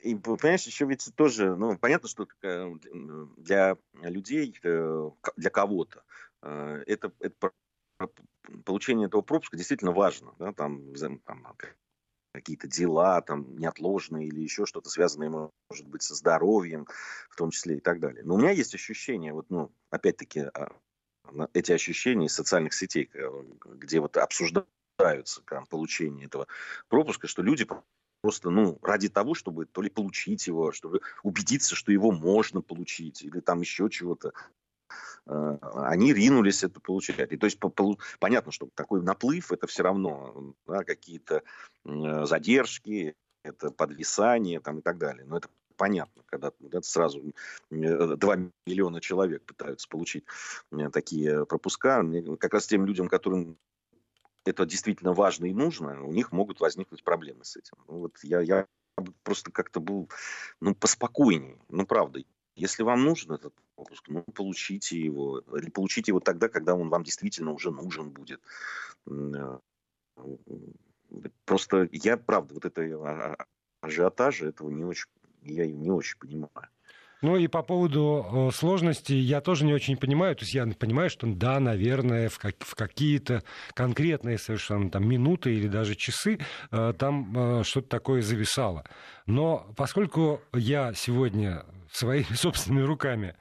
И, 0.08 0.14
понимаешь, 0.14 0.64
еще 0.64 0.86
ведь 0.86 1.06
тоже, 1.16 1.54
ну, 1.54 1.76
понятно, 1.76 2.08
что 2.08 2.26
для 2.40 3.76
людей, 4.00 4.58
э, 4.62 5.10
для 5.36 5.50
кого-то, 5.50 6.02
э, 6.40 6.82
это, 6.86 7.12
это 7.20 7.52
получение 8.64 9.08
этого 9.08 9.20
пропуска 9.20 9.58
действительно 9.58 9.92
важно, 9.92 10.34
да, 10.38 10.54
там, 10.54 10.94
там 11.26 11.46
какие-то 12.32 12.68
дела, 12.68 13.20
там, 13.20 13.54
неотложные 13.58 14.28
или 14.28 14.40
еще 14.40 14.64
что-то 14.64 14.88
связанное, 14.88 15.50
может 15.68 15.86
быть, 15.86 16.02
со 16.02 16.14
здоровьем, 16.14 16.86
в 17.28 17.36
том 17.36 17.50
числе 17.50 17.76
и 17.76 17.80
так 17.80 18.00
далее. 18.00 18.22
Но 18.24 18.36
у 18.36 18.38
меня 18.38 18.52
есть 18.52 18.74
ощущение, 18.74 19.34
вот, 19.34 19.50
ну, 19.50 19.70
опять-таки, 19.90 20.40
а, 20.54 20.70
эти 21.52 21.72
ощущения 21.72 22.28
из 22.28 22.34
социальных 22.34 22.72
сетей, 22.72 23.10
где 23.62 24.00
вот 24.00 24.16
обсуждаются 24.16 25.42
там, 25.44 25.66
получение 25.66 26.28
этого 26.28 26.46
пропуска, 26.88 27.26
что 27.26 27.42
люди 27.42 27.66
просто, 28.28 28.50
ну, 28.50 28.78
ради 28.82 29.08
того, 29.08 29.32
чтобы 29.32 29.64
то 29.64 29.80
ли 29.80 29.88
получить 29.88 30.46
его, 30.48 30.70
чтобы 30.70 31.00
убедиться, 31.22 31.74
что 31.74 31.92
его 31.92 32.12
можно 32.12 32.60
получить, 32.60 33.22
или 33.22 33.40
там 33.40 33.62
еще 33.62 33.88
чего-то, 33.88 34.34
э, 35.26 35.58
они 35.76 36.12
ринулись 36.12 36.62
это 36.62 36.78
получать. 36.78 37.32
И 37.32 37.38
то 37.38 37.46
есть 37.46 37.58
по, 37.58 37.70
по, 37.70 37.96
понятно, 38.20 38.52
что 38.52 38.68
такой 38.74 39.00
наплыв 39.00 39.50
это 39.50 39.66
все 39.66 39.82
равно 39.82 40.52
да, 40.66 40.84
какие-то 40.84 41.42
задержки, 41.86 43.14
это 43.44 43.70
подвисание 43.70 44.60
там, 44.60 44.80
и 44.80 44.82
так 44.82 44.98
далее. 44.98 45.24
Но 45.24 45.38
это 45.38 45.48
понятно, 45.78 46.22
когда 46.26 46.52
да, 46.60 46.82
сразу 46.82 47.32
2 47.70 48.36
миллиона 48.66 49.00
человек 49.00 49.42
пытаются 49.44 49.88
получить 49.88 50.24
э, 50.70 50.90
такие 50.90 51.46
пропуска. 51.46 52.04
Как 52.38 52.52
раз 52.52 52.66
тем 52.66 52.84
людям, 52.84 53.08
которым 53.08 53.56
это 54.48 54.66
действительно 54.66 55.12
важно 55.12 55.46
и 55.46 55.54
нужно, 55.54 56.02
у 56.02 56.12
них 56.12 56.32
могут 56.32 56.60
возникнуть 56.60 57.04
проблемы 57.04 57.44
с 57.44 57.56
этим. 57.56 57.76
Ну, 57.86 57.98
вот 57.98 58.18
я, 58.22 58.40
я 58.40 58.66
просто 59.22 59.52
как-то 59.52 59.80
был 59.80 60.08
ну, 60.60 60.74
поспокойнее. 60.74 61.60
Ну, 61.68 61.86
правда, 61.86 62.20
если 62.56 62.82
вам 62.82 63.04
нужен 63.04 63.32
этот 63.32 63.54
пропуск, 63.76 64.08
ну, 64.08 64.22
получите 64.34 64.98
его. 64.98 65.40
Или 65.56 65.70
получите 65.70 66.10
его 66.10 66.20
тогда, 66.20 66.48
когда 66.48 66.74
он 66.74 66.88
вам 66.88 67.04
действительно 67.04 67.52
уже 67.52 67.70
нужен 67.70 68.10
будет. 68.10 68.40
Э, 69.06 69.58
просто 71.44 71.88
я, 71.92 72.16
правда, 72.16 72.54
вот 72.54 72.64
это 72.64 72.82
а, 72.82 73.36
а, 73.38 73.46
ажиотажа 73.80 74.48
этого 74.48 74.70
не 74.70 74.84
очень, 74.84 75.08
я 75.42 75.66
не 75.66 75.90
очень 75.90 76.18
понимаю. 76.18 76.68
Ну 77.20 77.36
и 77.36 77.48
по 77.48 77.62
поводу 77.62 78.48
э, 78.48 78.54
сложностей 78.54 79.18
я 79.18 79.40
тоже 79.40 79.64
не 79.64 79.72
очень 79.72 79.96
понимаю. 79.96 80.36
То 80.36 80.42
есть 80.42 80.54
я 80.54 80.66
понимаю, 80.66 81.10
что 81.10 81.26
да, 81.26 81.58
наверное, 81.58 82.28
в, 82.28 82.38
как, 82.38 82.54
в 82.60 82.74
какие-то 82.74 83.42
конкретные 83.74 84.38
совершенно 84.38 84.90
там 84.90 85.08
минуты 85.08 85.54
или 85.54 85.66
даже 85.66 85.96
часы 85.96 86.38
э, 86.70 86.92
там 86.96 87.60
э, 87.60 87.64
что-то 87.64 87.88
такое 87.88 88.22
зависало. 88.22 88.84
Но 89.26 89.72
поскольку 89.76 90.40
я 90.54 90.94
сегодня 90.94 91.66
своими 91.90 92.24
собственными 92.34 92.84
руками 92.84 93.34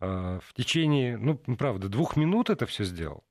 в 0.00 0.54
течение, 0.54 1.18
ну, 1.18 1.36
правда, 1.36 1.90
двух 1.90 2.16
минут 2.16 2.48
это 2.48 2.64
все 2.64 2.84
сделал, 2.84 3.22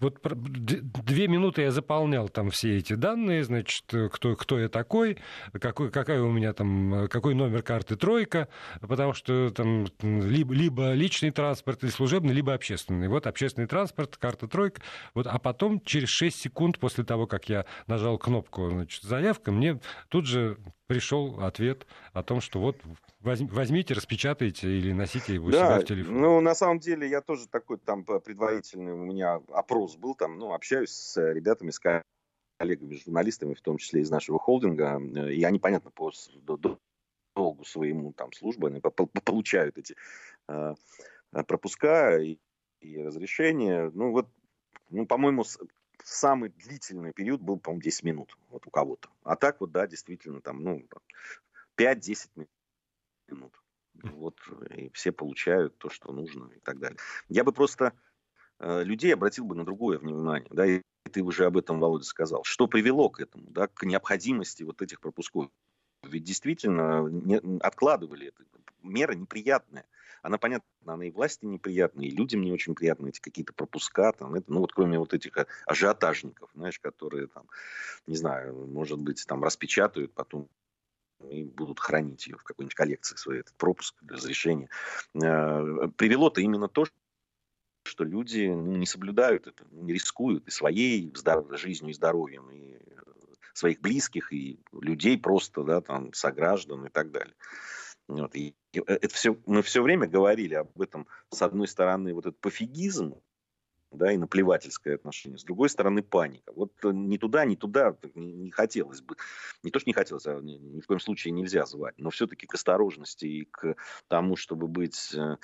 вот 0.00 0.20
две 0.22 1.26
минуты 1.28 1.62
я 1.62 1.70
заполнял 1.70 2.28
там 2.28 2.50
все 2.50 2.76
эти 2.76 2.92
данные, 2.92 3.42
значит, 3.42 3.84
кто, 4.12 4.36
кто 4.36 4.58
я 4.58 4.68
такой, 4.68 5.18
какой, 5.60 5.90
какая 5.90 6.22
у 6.22 6.30
меня 6.30 6.52
там, 6.52 7.08
какой 7.08 7.34
номер 7.34 7.62
карты 7.62 7.96
тройка, 7.96 8.48
потому 8.80 9.12
что 9.12 9.50
там 9.50 9.86
либо, 10.02 10.54
либо 10.54 10.92
личный 10.92 11.30
транспорт 11.30 11.82
или 11.82 11.90
служебный, 11.90 12.32
либо 12.32 12.54
общественный. 12.54 13.08
Вот 13.08 13.26
общественный 13.26 13.66
транспорт, 13.66 14.16
карта 14.16 14.46
тройка. 14.46 14.80
Вот, 15.14 15.26
а 15.26 15.38
потом 15.38 15.80
через 15.80 16.08
6 16.10 16.36
секунд 16.36 16.78
после 16.78 17.04
того, 17.04 17.26
как 17.26 17.48
я 17.48 17.64
нажал 17.86 18.18
кнопку 18.18 18.70
значит, 18.70 19.02
заявка, 19.02 19.50
мне 19.50 19.80
тут 20.08 20.26
же 20.26 20.58
пришел 20.88 21.40
ответ 21.40 21.86
о 22.12 22.24
том, 22.24 22.40
что 22.40 22.58
вот 22.58 22.76
возьмите, 23.20 23.94
распечатайте 23.94 24.68
или 24.68 24.92
носите 24.92 25.34
его 25.34 25.50
да, 25.50 25.76
себя 25.76 25.80
в 25.80 25.84
телефон. 25.84 26.20
Ну, 26.20 26.40
на 26.40 26.54
самом 26.54 26.80
деле, 26.80 27.08
я 27.08 27.20
тоже 27.20 27.46
такой 27.46 27.78
там 27.78 28.04
предварительный, 28.04 28.94
у 28.94 29.04
меня 29.04 29.40
опрос 29.52 29.96
был 29.96 30.14
там, 30.14 30.38
ну, 30.38 30.52
общаюсь 30.52 30.90
с 30.90 31.32
ребятами, 31.32 31.70
с 31.70 31.80
коллегами, 32.58 32.94
журналистами, 32.94 33.54
в 33.54 33.60
том 33.60 33.76
числе 33.76 34.00
из 34.00 34.10
нашего 34.10 34.38
холдинга, 34.38 34.98
и 35.30 35.44
они, 35.44 35.58
понятно, 35.58 35.90
по 35.90 36.10
долгу 37.36 37.64
своему 37.64 38.12
там 38.14 38.32
службы 38.32 38.80
получают 39.24 39.78
эти 39.78 39.94
э, 40.48 40.74
пропуска 41.30 42.18
и, 42.18 42.38
и 42.80 43.00
разрешения. 43.00 43.90
Ну, 43.94 44.10
вот, 44.10 44.28
ну, 44.90 45.06
по-моему, 45.06 45.44
самый 46.04 46.50
длительный 46.50 47.12
период 47.12 47.40
был, 47.40 47.58
по-моему, 47.58 47.82
10 47.82 48.02
минут 48.04 48.36
вот 48.50 48.66
у 48.66 48.70
кого-то. 48.70 49.08
А 49.22 49.36
так 49.36 49.60
вот, 49.60 49.72
да, 49.72 49.86
действительно, 49.86 50.40
там, 50.40 50.62
ну, 50.62 50.86
5-10 51.76 52.46
минут. 53.28 53.52
Вот, 53.94 54.38
и 54.76 54.90
все 54.90 55.10
получают 55.10 55.76
то, 55.78 55.90
что 55.90 56.12
нужно 56.12 56.52
и 56.52 56.60
так 56.60 56.78
далее. 56.78 56.98
Я 57.28 57.42
бы 57.42 57.52
просто 57.52 57.92
э, 58.60 58.84
людей 58.84 59.12
обратил 59.12 59.44
бы 59.44 59.56
на 59.56 59.64
другое 59.64 59.98
внимание, 59.98 60.48
да, 60.52 60.66
и 60.66 60.82
ты 61.10 61.22
уже 61.22 61.46
об 61.46 61.56
этом, 61.56 61.80
Володя, 61.80 62.04
сказал. 62.04 62.44
Что 62.44 62.68
привело 62.68 63.08
к 63.10 63.18
этому, 63.18 63.50
да, 63.50 63.66
к 63.66 63.82
необходимости 63.84 64.62
вот 64.62 64.82
этих 64.82 65.00
пропусков? 65.00 65.50
Ведь 66.04 66.22
действительно 66.22 67.08
не, 67.08 67.40
откладывали 67.58 68.28
это. 68.28 68.44
Мера 68.82 69.14
неприятная 69.14 69.84
она, 70.28 70.36
понятно, 70.36 70.68
она 70.86 71.06
и 71.06 71.10
власти 71.10 71.46
неприятная, 71.46 72.06
и 72.06 72.10
людям 72.10 72.42
не 72.42 72.52
очень 72.52 72.74
приятны 72.74 73.08
эти 73.08 73.20
какие-то 73.20 73.54
пропуска, 73.54 74.12
там, 74.12 74.34
это, 74.34 74.52
ну 74.52 74.60
вот 74.60 74.72
кроме 74.72 74.98
вот 74.98 75.14
этих 75.14 75.32
ажиотажников, 75.66 76.50
знаешь, 76.54 76.78
которые 76.78 77.28
там, 77.28 77.46
не 78.06 78.14
знаю, 78.14 78.66
может 78.66 78.98
быть, 78.98 79.24
там 79.26 79.42
распечатают, 79.42 80.12
потом 80.12 80.48
и 81.30 81.44
будут 81.44 81.80
хранить 81.80 82.26
ее 82.26 82.36
в 82.36 82.44
какой-нибудь 82.44 82.74
коллекции 82.74 83.16
свой 83.16 83.40
этот 83.40 83.54
пропуск, 83.56 83.96
разрешение. 84.06 84.68
Э, 85.14 85.88
привело-то 85.96 86.40
именно 86.40 86.68
то, 86.68 86.84
что 87.84 88.04
люди 88.04 88.46
ну, 88.46 88.76
не 88.76 88.86
соблюдают 88.86 89.46
это, 89.46 89.64
не 89.70 89.94
рискуют 89.94 90.46
и 90.46 90.50
своей 90.50 91.12
жизнью 91.56 91.90
и 91.90 91.94
здоровьем, 91.94 92.50
и 92.50 92.78
своих 93.54 93.80
близких, 93.80 94.32
и 94.32 94.60
людей 94.72 95.18
просто, 95.18 95.64
да, 95.64 95.80
там, 95.80 96.12
сограждан 96.12 96.84
и 96.84 96.90
так 96.90 97.10
далее. 97.10 97.34
Вот. 98.08 98.34
И 98.34 98.54
э, 98.72 98.80
это 98.86 99.14
все, 99.14 99.36
мы 99.46 99.62
все 99.62 99.82
время 99.82 100.06
говорили 100.06 100.54
об 100.54 100.80
этом, 100.80 101.06
с 101.30 101.42
одной 101.42 101.68
стороны, 101.68 102.14
вот 102.14 102.26
этот 102.26 102.40
пофигизм, 102.40 103.14
да, 103.90 104.12
и 104.12 104.16
наплевательское 104.16 104.94
отношение. 104.94 105.38
С 105.38 105.44
другой 105.44 105.68
стороны, 105.68 106.02
паника. 106.02 106.52
Вот 106.54 106.72
э, 106.84 106.90
ни 106.92 107.16
туда, 107.16 107.44
ни 107.44 107.54
туда 107.54 107.96
не, 108.14 108.50
хотелось 108.50 109.00
бы. 109.00 109.16
Не 109.62 109.70
то, 109.70 109.78
что 109.78 109.88
не 109.88 109.94
хотелось, 109.94 110.26
а 110.26 110.40
ни, 110.40 110.54
ни 110.54 110.80
в 110.80 110.86
коем 110.86 111.00
случае 111.00 111.32
нельзя 111.32 111.66
звать. 111.66 111.94
Но 111.98 112.10
все-таки 112.10 112.46
к 112.46 112.54
осторожности 112.54 113.26
и 113.26 113.44
к 113.44 113.76
тому, 114.08 114.36
чтобы 114.36 114.68
быть 114.68 115.14
э, 115.14 115.36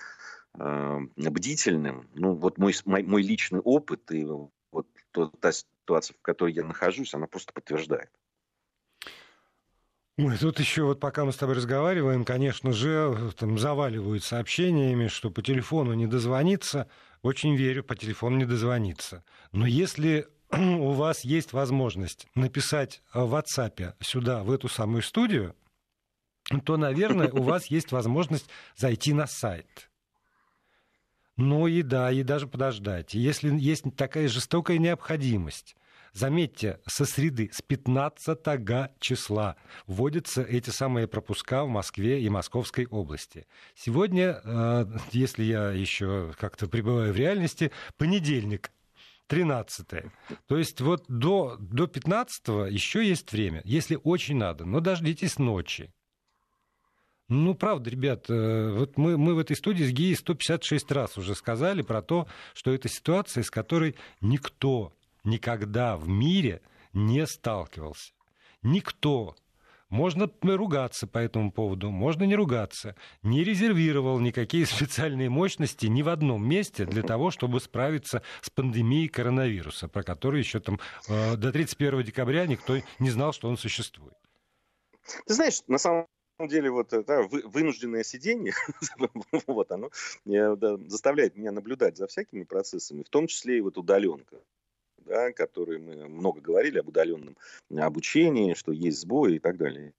э, 0.59 0.99
бдительным. 1.17 2.09
Ну, 2.15 2.35
вот 2.35 2.59
мой, 2.59 2.75
мой, 2.85 3.03
мой 3.03 3.23
личный 3.23 3.61
опыт 3.61 4.11
и 4.11 4.25
вот 4.25 4.87
та 5.41 5.53
ситуация, 5.53 6.15
в 6.15 6.23
которой 6.23 6.53
я 6.53 6.65
нахожусь, 6.65 7.15
она 7.15 7.27
просто 7.27 7.53
подтверждает. 7.53 8.11
Ой, 10.17 10.39
тут 10.39 10.61
еще 10.61 10.85
вот 10.85 11.01
пока 11.01 11.25
мы 11.25 11.33
с 11.33 11.37
тобой 11.37 11.57
разговариваем, 11.57 12.25
конечно 12.25 12.73
же, 12.73 13.33
там 13.37 13.59
заваливают 13.59 14.23
сообщениями, 14.23 15.09
что 15.09 15.29
по 15.29 15.43
телефону 15.43 15.93
не 15.95 16.07
дозвониться. 16.07 16.89
Очень 17.23 17.57
верю, 17.57 17.83
по 17.83 17.97
телефону 17.97 18.37
не 18.37 18.45
дозвониться. 18.45 19.25
Но 19.51 19.67
если 19.67 20.29
у 20.53 20.93
вас 20.93 21.25
есть 21.25 21.53
возможность 21.53 22.29
написать 22.37 23.03
в 23.13 23.35
WhatsApp 23.35 23.95
сюда, 24.01 24.45
в 24.45 24.53
эту 24.53 24.69
самую 24.69 25.03
студию, 25.03 25.57
то, 26.65 26.77
наверное, 26.77 27.29
у 27.33 27.43
вас 27.43 27.67
есть 27.67 27.91
возможность 27.91 28.49
зайти 28.77 29.13
на 29.13 29.27
сайт. 29.27 29.91
Ну 31.37 31.67
и 31.67 31.83
да, 31.83 32.13
и 32.13 32.23
даже 32.23 32.47
подождать. 32.47 33.15
Если 33.15 33.53
есть 33.59 33.85
такая 33.97 34.29
жестокая 34.29 34.79
необходимость 34.79 35.75
Заметьте, 36.15 36.79
со 36.87 37.07
среды, 37.07 37.51
с 37.53 37.61
15 37.61 38.39
числа 39.01 39.57
вводятся 39.89 40.43
эти 40.43 40.71
самые 40.71 41.09
пропуска 41.09 41.65
в 41.65 41.69
Москве 41.69 42.23
и 42.23 42.29
Московской 42.29 42.87
области. 42.87 43.49
Сегодня, 43.75 44.41
э, 44.45 44.87
если 45.11 45.43
я 45.43 45.73
еще 45.73 46.33
как-то 46.39 46.69
пребываю 46.69 47.13
в 47.13 47.17
реальности, 47.17 47.73
понедельник, 47.99 48.71
13 49.27 49.93
-е. 49.93 50.11
То 50.47 50.57
есть 50.57 50.81
вот 50.81 51.05
до, 51.09 51.57
до 51.59 51.89
15 51.89 52.71
еще 52.71 53.05
есть 53.05 53.33
время, 53.33 53.63
если 53.65 53.99
очень 54.05 54.37
надо, 54.37 54.65
но 54.65 54.79
дождитесь 54.79 55.41
ночи. 55.41 55.93
Ну, 57.29 57.55
правда, 57.55 57.91
ребят, 57.91 58.27
э, 58.29 58.71
вот 58.71 58.97
мы, 58.97 59.19
мы 59.19 59.35
в 59.35 59.39
этой 59.39 59.57
студии 59.57 59.83
с 59.83 59.91
ГИИ 59.91 60.15
156 60.15 60.93
раз 60.93 61.19
уже 61.19 61.35
сказали 61.35 61.83
про 61.83 62.03
то, 62.03 62.29
что 62.53 62.73
это 62.73 62.89
ситуация, 62.89 63.43
с 63.43 63.51
которой 63.51 63.97
никто 64.21 64.93
никогда 65.25 65.97
в 65.97 66.09
мире 66.09 66.63
не 66.93 67.27
сталкивался. 67.27 68.13
Никто 68.63 69.37
можно 69.91 70.29
ругаться 70.43 71.07
по 71.07 71.19
этому 71.19 71.53
поводу, 71.53 71.91
можно 71.91 72.25
не 72.25 72.35
ругаться. 72.35 72.97
Не 73.23 73.45
резервировал 73.45 74.19
никакие 74.19 74.67
специальные 74.67 75.31
мощности 75.31 75.87
ни 75.87 76.03
в 76.03 76.09
одном 76.09 76.47
месте 76.47 76.85
для 76.85 77.03
того, 77.03 77.31
чтобы 77.31 77.61
справиться 77.61 78.23
с 78.41 78.51
пандемией 78.51 79.09
коронавируса, 79.09 79.89
про 79.89 80.03
который 80.03 80.41
еще 80.41 80.61
там 80.61 80.81
э, 81.09 81.37
до 81.37 81.53
31 81.53 82.03
декабря 82.03 82.47
никто 82.47 82.77
не 82.99 83.11
знал, 83.11 83.33
что 83.33 83.49
он 83.49 83.57
существует. 83.57 84.15
Ты 85.27 85.35
знаешь, 85.35 85.63
на 85.69 85.79
самом 85.79 86.07
деле 86.41 86.71
вот 86.71 86.93
это 86.93 87.23
вынужденное 87.29 88.03
сидение, 88.03 88.55
вот 89.47 89.71
оно 89.71 89.91
заставляет 90.89 91.37
меня 91.37 91.53
наблюдать 91.53 91.97
за 91.97 92.07
всякими 92.07 92.45
процессами, 92.45 93.03
в 93.03 93.11
том 93.11 93.27
числе 93.27 93.59
и 93.59 93.61
вот 93.61 93.79
удаленка 93.79 94.39
да, 95.07 95.33
которые 95.33 95.79
мы 95.79 96.09
много 96.09 96.41
говорили 96.41 96.79
об 96.79 96.89
удаленном 96.89 97.37
обучении, 97.77 98.55
что 98.55 98.73
есть 98.73 99.01
сбои 99.01 99.37
и 99.37 99.39
так 99.39 99.57
далее. 99.57 99.93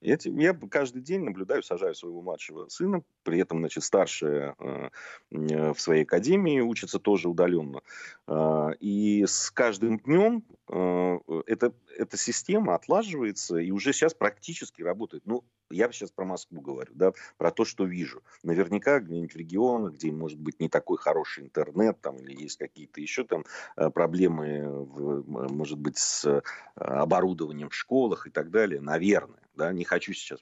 Я, 0.00 0.16
я 0.22 0.54
каждый 0.54 1.02
день 1.02 1.22
наблюдаю, 1.22 1.62
сажаю 1.62 1.94
своего 1.94 2.22
младшего 2.22 2.68
сына, 2.68 3.02
при 3.24 3.40
этом, 3.40 3.58
значит, 3.58 3.82
старшая 3.82 4.54
э, 4.58 4.90
в 5.30 5.78
своей 5.78 6.04
академии 6.04 6.60
учится 6.60 7.00
тоже 7.00 7.28
удаленно. 7.28 7.82
Э, 8.28 8.70
и 8.78 9.24
с 9.26 9.50
каждым 9.50 9.98
днем 9.98 10.44
э, 10.68 11.18
эта, 11.46 11.72
эта 11.96 12.16
система 12.16 12.76
отлаживается 12.76 13.56
и 13.56 13.72
уже 13.72 13.92
сейчас 13.92 14.14
практически 14.14 14.82
работает. 14.82 15.24
Ну, 15.26 15.42
я 15.70 15.90
сейчас 15.90 16.12
про 16.12 16.24
Москву 16.24 16.60
говорю, 16.60 16.92
да, 16.94 17.12
про 17.36 17.50
то, 17.50 17.64
что 17.64 17.84
вижу. 17.84 18.22
Наверняка 18.42 19.00
где-нибудь 19.00 19.34
в 19.34 19.36
регионах, 19.36 19.94
где 19.94 20.12
может 20.12 20.38
быть 20.38 20.60
не 20.60 20.68
такой 20.68 20.96
хороший 20.96 21.44
интернет, 21.44 22.00
там, 22.00 22.16
или 22.18 22.40
есть 22.40 22.56
какие-то 22.56 23.00
еще 23.00 23.24
там 23.24 23.44
э, 23.76 23.90
проблемы, 23.90 24.62
в, 24.68 25.28
может 25.28 25.78
быть, 25.78 25.98
с 25.98 26.24
э, 26.24 26.42
оборудованием 26.76 27.68
в 27.68 27.74
школах 27.74 28.26
и 28.28 28.30
так 28.30 28.50
далее, 28.50 28.80
наверное, 28.80 29.47
да, 29.58 29.72
не 29.72 29.84
хочу 29.84 30.14
сейчас 30.14 30.40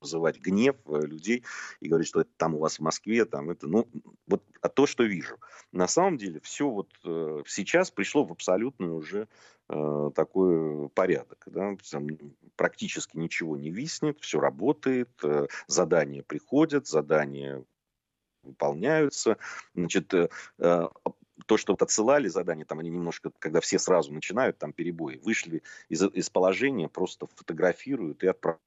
вызывать 0.00 0.38
гнев 0.38 0.76
э, 0.86 1.00
людей 1.06 1.44
и 1.80 1.88
говорить, 1.88 2.08
что 2.08 2.20
это 2.20 2.30
там 2.36 2.54
у 2.54 2.58
вас 2.58 2.78
в 2.78 2.82
Москве, 2.82 3.24
там 3.24 3.48
это, 3.48 3.66
ну, 3.66 3.88
вот 4.26 4.44
а 4.60 4.68
то, 4.68 4.86
что 4.86 5.04
вижу. 5.04 5.38
На 5.72 5.88
самом 5.88 6.18
деле 6.18 6.40
все 6.40 6.68
вот 6.68 6.90
э, 7.04 7.42
сейчас 7.46 7.90
пришло 7.90 8.24
в 8.24 8.32
абсолютный 8.32 8.90
уже 8.90 9.28
э, 9.70 10.10
такой 10.14 10.90
порядок. 10.90 11.44
Да? 11.46 11.74
Там 11.90 12.08
практически 12.56 13.16
ничего 13.16 13.56
не 13.56 13.70
виснет, 13.70 14.20
все 14.20 14.40
работает, 14.40 15.10
э, 15.22 15.46
задания 15.66 16.22
приходят, 16.22 16.86
задания 16.86 17.64
выполняются. 18.42 19.38
Значит, 19.74 20.12
э, 20.12 20.28
э 20.58 20.88
то, 21.46 21.56
что 21.56 21.72
вот 21.72 21.82
отсылали 21.82 22.28
задания, 22.28 22.64
там 22.64 22.78
они 22.78 22.90
немножко, 22.90 23.30
когда 23.38 23.60
все 23.60 23.78
сразу 23.78 24.12
начинают, 24.12 24.58
там 24.58 24.72
перебои, 24.72 25.20
вышли 25.22 25.62
из, 25.88 26.02
из 26.02 26.30
положения, 26.30 26.88
просто 26.88 27.26
фотографируют 27.26 28.22
и 28.22 28.26
отправляют 28.26 28.62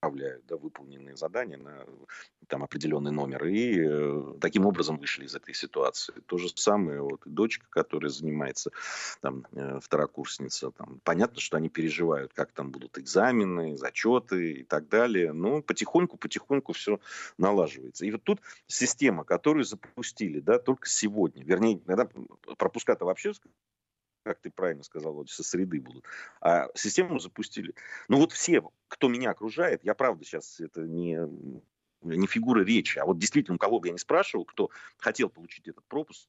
отправляют 0.00 0.46
да, 0.46 0.56
выполненные 0.56 1.14
задания 1.16 1.58
на 1.58 1.84
там, 2.48 2.64
определенный 2.64 3.12
номер. 3.12 3.44
И 3.46 3.78
э, 3.78 4.34
таким 4.40 4.64
образом 4.66 4.96
вышли 4.96 5.26
из 5.26 5.34
этой 5.34 5.54
ситуации. 5.54 6.14
То 6.26 6.38
же 6.38 6.48
самое 6.54 7.02
вот 7.02 7.20
дочка, 7.26 7.66
которая 7.68 8.10
занимается, 8.10 8.70
там, 9.20 9.46
э, 9.52 9.78
второкурсница. 9.82 10.70
Там, 10.70 11.00
понятно, 11.04 11.40
что 11.40 11.58
они 11.58 11.68
переживают, 11.68 12.32
как 12.32 12.50
там 12.52 12.70
будут 12.70 12.98
экзамены, 12.98 13.76
зачеты 13.76 14.52
и 14.52 14.62
так 14.64 14.88
далее. 14.88 15.32
Но 15.32 15.60
потихоньку-потихоньку 15.60 16.72
все 16.72 16.98
налаживается. 17.36 18.06
И 18.06 18.10
вот 18.10 18.22
тут 18.22 18.40
система, 18.66 19.24
которую 19.24 19.64
запустили 19.64 20.40
да, 20.40 20.58
только 20.58 20.88
сегодня, 20.88 21.44
вернее, 21.44 21.78
когда 21.78 22.08
пропуска-то 22.56 23.04
вообще 23.04 23.32
как 24.22 24.40
ты 24.40 24.50
правильно 24.50 24.82
сказал, 24.82 25.14
вот 25.14 25.30
со 25.30 25.42
среды 25.42 25.80
будут. 25.80 26.04
А 26.40 26.68
систему 26.74 27.18
запустили. 27.18 27.74
Ну 28.08 28.18
вот 28.18 28.32
все, 28.32 28.62
кто 28.88 29.08
меня 29.08 29.30
окружает, 29.30 29.84
я 29.84 29.94
правда 29.94 30.24
сейчас 30.24 30.60
это 30.60 30.82
не, 30.82 31.18
не 32.02 32.26
фигура 32.26 32.62
речи, 32.62 32.98
а 32.98 33.06
вот 33.06 33.18
действительно, 33.18 33.56
у 33.56 33.58
кого 33.58 33.80
бы 33.80 33.88
я 33.88 33.92
не 33.92 33.98
спрашивал, 33.98 34.44
кто 34.44 34.70
хотел 34.98 35.28
получить 35.28 35.68
этот 35.68 35.84
пропуск 35.86 36.28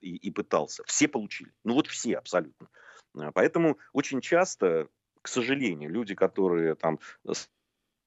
и, 0.00 0.16
и 0.16 0.30
пытался, 0.30 0.84
все 0.84 1.08
получили. 1.08 1.52
Ну 1.64 1.74
вот 1.74 1.86
все 1.86 2.16
абсолютно. 2.16 2.68
А, 3.16 3.32
поэтому 3.32 3.78
очень 3.92 4.20
часто, 4.20 4.88
к 5.22 5.28
сожалению, 5.28 5.90
люди, 5.90 6.14
которые 6.14 6.74
там 6.74 7.00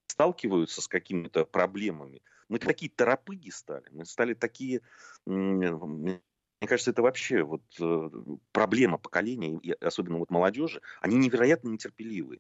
сталкиваются 0.08 0.82
с 0.82 0.88
какими-то 0.88 1.46
проблемами, 1.46 2.22
мы 2.50 2.60
такие 2.60 2.92
торопыги 2.92 3.50
стали, 3.50 3.86
мы 3.92 4.06
стали 4.06 4.34
такие, 4.34 4.82
мне 6.62 6.68
кажется, 6.68 6.92
это 6.92 7.02
вообще 7.02 7.42
вот 7.42 7.64
э, 7.80 8.10
проблема 8.52 9.00
поколения, 9.00 9.60
и 9.64 9.72
особенно 9.72 10.20
вот 10.20 10.30
молодежи. 10.30 10.80
Они 11.02 11.18
невероятно 11.18 11.70
нетерпеливые. 11.70 12.40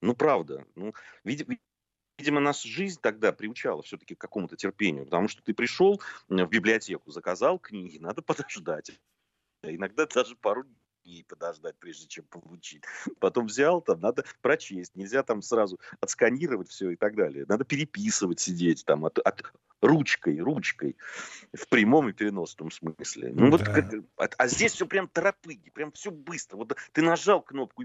Ну, 0.00 0.14
правда. 0.14 0.66
Ну, 0.76 0.94
видимо, 1.24 1.58
видимо, 2.18 2.40
нас 2.40 2.62
жизнь 2.62 2.98
тогда 3.02 3.32
приучала 3.32 3.82
все-таки 3.82 4.14
к 4.14 4.20
какому-то 4.20 4.56
терпению, 4.56 5.04
потому 5.04 5.28
что 5.28 5.42
ты 5.42 5.52
пришел 5.52 6.00
в 6.28 6.46
библиотеку, 6.46 7.10
заказал 7.10 7.58
книги, 7.58 7.98
надо 7.98 8.22
подождать. 8.22 8.98
Иногда 9.62 10.06
даже 10.06 10.36
пару 10.36 10.64
дней 11.04 11.24
подождать, 11.24 11.76
прежде 11.78 12.08
чем 12.08 12.24
получить. 12.24 12.82
Потом 13.18 13.46
взял, 13.46 13.82
там 13.82 14.00
надо 14.00 14.24
прочесть, 14.40 14.96
нельзя 14.96 15.22
там 15.22 15.42
сразу 15.42 15.78
отсканировать 16.00 16.70
все 16.70 16.92
и 16.92 16.96
так 16.96 17.14
далее. 17.14 17.44
Надо 17.46 17.64
переписывать, 17.66 18.40
сидеть 18.40 18.86
там 18.86 19.04
от, 19.04 19.18
от 19.18 19.52
ручкой, 19.80 20.38
ручкой 20.38 20.96
в 21.52 21.68
прямом 21.68 22.08
и 22.08 22.12
переносном 22.12 22.70
смысле. 22.70 23.32
Ну, 23.34 23.56
да. 23.56 23.74
вот, 23.74 24.04
а, 24.16 24.28
а 24.36 24.46
здесь 24.48 24.72
все 24.72 24.86
прям 24.86 25.08
торопыги, 25.08 25.70
прям 25.70 25.92
все 25.92 26.10
быстро. 26.10 26.56
Вот 26.56 26.76
ты 26.92 27.02
нажал 27.02 27.42
кнопку, 27.42 27.84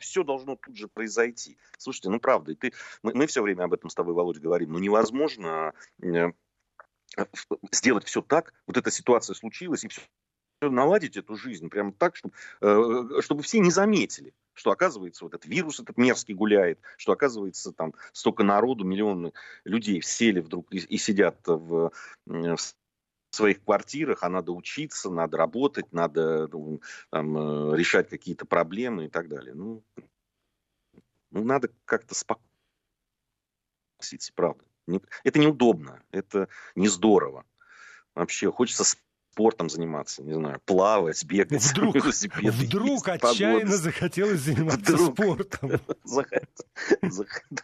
все 0.00 0.24
должно 0.24 0.56
тут 0.56 0.76
же 0.76 0.88
произойти. 0.88 1.58
Слушайте, 1.78 2.08
ну 2.08 2.18
правда, 2.18 2.52
и 2.52 2.54
ты, 2.54 2.72
мы, 3.02 3.14
мы 3.14 3.26
все 3.26 3.42
время 3.42 3.64
об 3.64 3.74
этом 3.74 3.90
с 3.90 3.94
тобой, 3.94 4.14
Володь, 4.14 4.38
говорим, 4.38 4.72
ну 4.72 4.78
невозможно 4.78 5.74
э, 6.02 6.32
сделать 7.70 8.06
все 8.06 8.22
так, 8.22 8.54
вот 8.66 8.76
эта 8.76 8.90
ситуация 8.90 9.34
случилась, 9.34 9.84
и 9.84 9.88
все 9.88 10.00
наладить 10.62 11.16
эту 11.16 11.36
жизнь 11.36 11.68
прямо 11.68 11.92
так, 11.92 12.16
чтобы, 12.16 12.34
э, 12.60 13.20
чтобы 13.20 13.42
все 13.42 13.60
не 13.60 13.70
заметили, 13.70 14.34
что 14.54 14.70
оказывается 14.70 15.24
вот 15.24 15.34
этот 15.34 15.46
вирус 15.46 15.80
этот 15.80 15.96
мерзкий 15.96 16.34
гуляет, 16.34 16.80
что 16.96 17.12
оказывается 17.12 17.72
там 17.72 17.94
столько 18.12 18.42
народу, 18.42 18.84
миллионы 18.84 19.32
людей 19.64 20.02
сели 20.02 20.40
вдруг 20.40 20.72
и, 20.72 20.78
и 20.78 20.98
сидят 20.98 21.38
в, 21.46 21.92
в 22.26 22.56
своих 23.30 23.62
квартирах, 23.62 24.22
а 24.22 24.28
надо 24.28 24.52
учиться, 24.52 25.10
надо 25.10 25.36
работать, 25.36 25.92
надо 25.92 26.48
ну, 26.48 26.80
там, 27.10 27.36
э, 27.72 27.76
решать 27.76 28.08
какие-то 28.08 28.44
проблемы 28.44 29.06
и 29.06 29.08
так 29.08 29.28
далее. 29.28 29.54
Ну, 29.54 29.84
ну 31.30 31.44
надо 31.44 31.70
как-то 31.84 32.14
спокойно, 32.14 32.46
правда. 34.34 34.64
Это 35.22 35.38
неудобно, 35.38 36.02
это 36.10 36.48
не 36.74 36.88
здорово. 36.88 37.44
Вообще 38.14 38.50
хочется 38.50 38.84
спортом 39.32 39.70
заниматься, 39.70 40.22
не 40.22 40.34
знаю, 40.34 40.60
плавать, 40.64 41.24
бегать, 41.24 41.62
вдруг, 41.62 41.96
вдруг 41.96 43.08
отчаянно 43.08 43.76
захотелось 43.76 44.40
заниматься 44.40 44.94
вдруг. 44.94 45.12
спортом. 45.12 45.80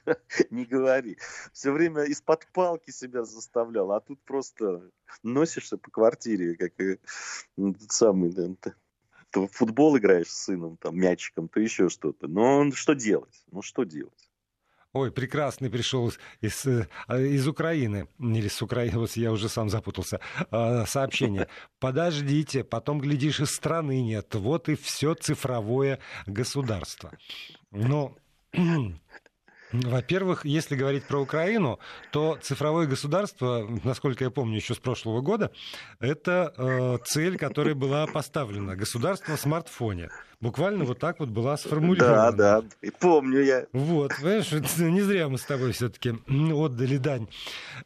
Не 0.50 0.64
говори. 0.64 1.18
Все 1.52 1.72
время 1.72 2.04
из-под 2.04 2.46
палки 2.52 2.90
себя 2.90 3.24
заставлял, 3.24 3.92
а 3.92 4.00
тут 4.00 4.20
просто 4.22 4.90
носишься 5.22 5.76
по 5.76 5.90
квартире, 5.90 6.56
как 6.56 6.72
самый, 7.88 8.30
то 9.30 9.46
в 9.46 9.52
футбол 9.52 9.98
играешь 9.98 10.30
с 10.30 10.44
сыном, 10.44 10.76
там, 10.76 10.96
мячиком, 10.96 11.48
то 11.48 11.60
еще 11.60 11.88
что-то. 11.88 12.28
Но 12.28 12.70
что 12.72 12.94
делать? 12.94 13.44
Ну, 13.50 13.62
что 13.62 13.84
делать? 13.84 14.25
Ой, 14.96 15.12
прекрасный 15.12 15.68
пришел 15.68 16.10
из, 16.40 16.64
э, 16.64 16.88
из 17.10 17.46
Украины, 17.46 18.08
или 18.18 18.48
с 18.48 18.62
Украины, 18.62 18.98
вот 18.98 19.10
я 19.14 19.30
уже 19.30 19.50
сам 19.50 19.68
запутался, 19.68 20.20
а, 20.50 20.86
сообщение. 20.86 21.48
Подождите, 21.80 22.64
потом, 22.64 23.00
глядишь, 23.00 23.40
из 23.40 23.50
страны 23.50 24.00
нет. 24.00 24.34
Вот 24.34 24.70
и 24.70 24.74
все 24.74 25.12
цифровое 25.12 25.98
государство. 26.24 27.12
Но 27.70 28.16
во-первых, 29.84 30.44
если 30.44 30.76
говорить 30.76 31.04
про 31.04 31.18
Украину, 31.18 31.78
то 32.12 32.38
цифровое 32.40 32.86
государство, 32.86 33.66
насколько 33.84 34.24
я 34.24 34.30
помню 34.30 34.56
еще 34.56 34.74
с 34.74 34.78
прошлого 34.78 35.20
года, 35.20 35.50
это 36.00 36.52
э, 36.56 36.98
цель, 37.04 37.38
которая 37.38 37.74
была 37.74 38.06
поставлена. 38.06 38.76
Государство 38.76 39.36
в 39.36 39.40
смартфоне. 39.40 40.10
Буквально 40.40 40.84
вот 40.84 40.98
так 40.98 41.18
вот 41.18 41.30
была 41.30 41.56
сформулирована. 41.56 42.32
Да, 42.32 42.60
да, 42.60 42.68
и 42.82 42.90
помню 42.90 43.42
я. 43.42 43.66
Вот, 43.72 44.12
понимаешь, 44.16 44.52
не 44.78 45.00
зря 45.00 45.28
мы 45.28 45.38
с 45.38 45.44
тобой 45.44 45.72
все-таки 45.72 46.14
отдали 46.28 46.98
дань 46.98 47.28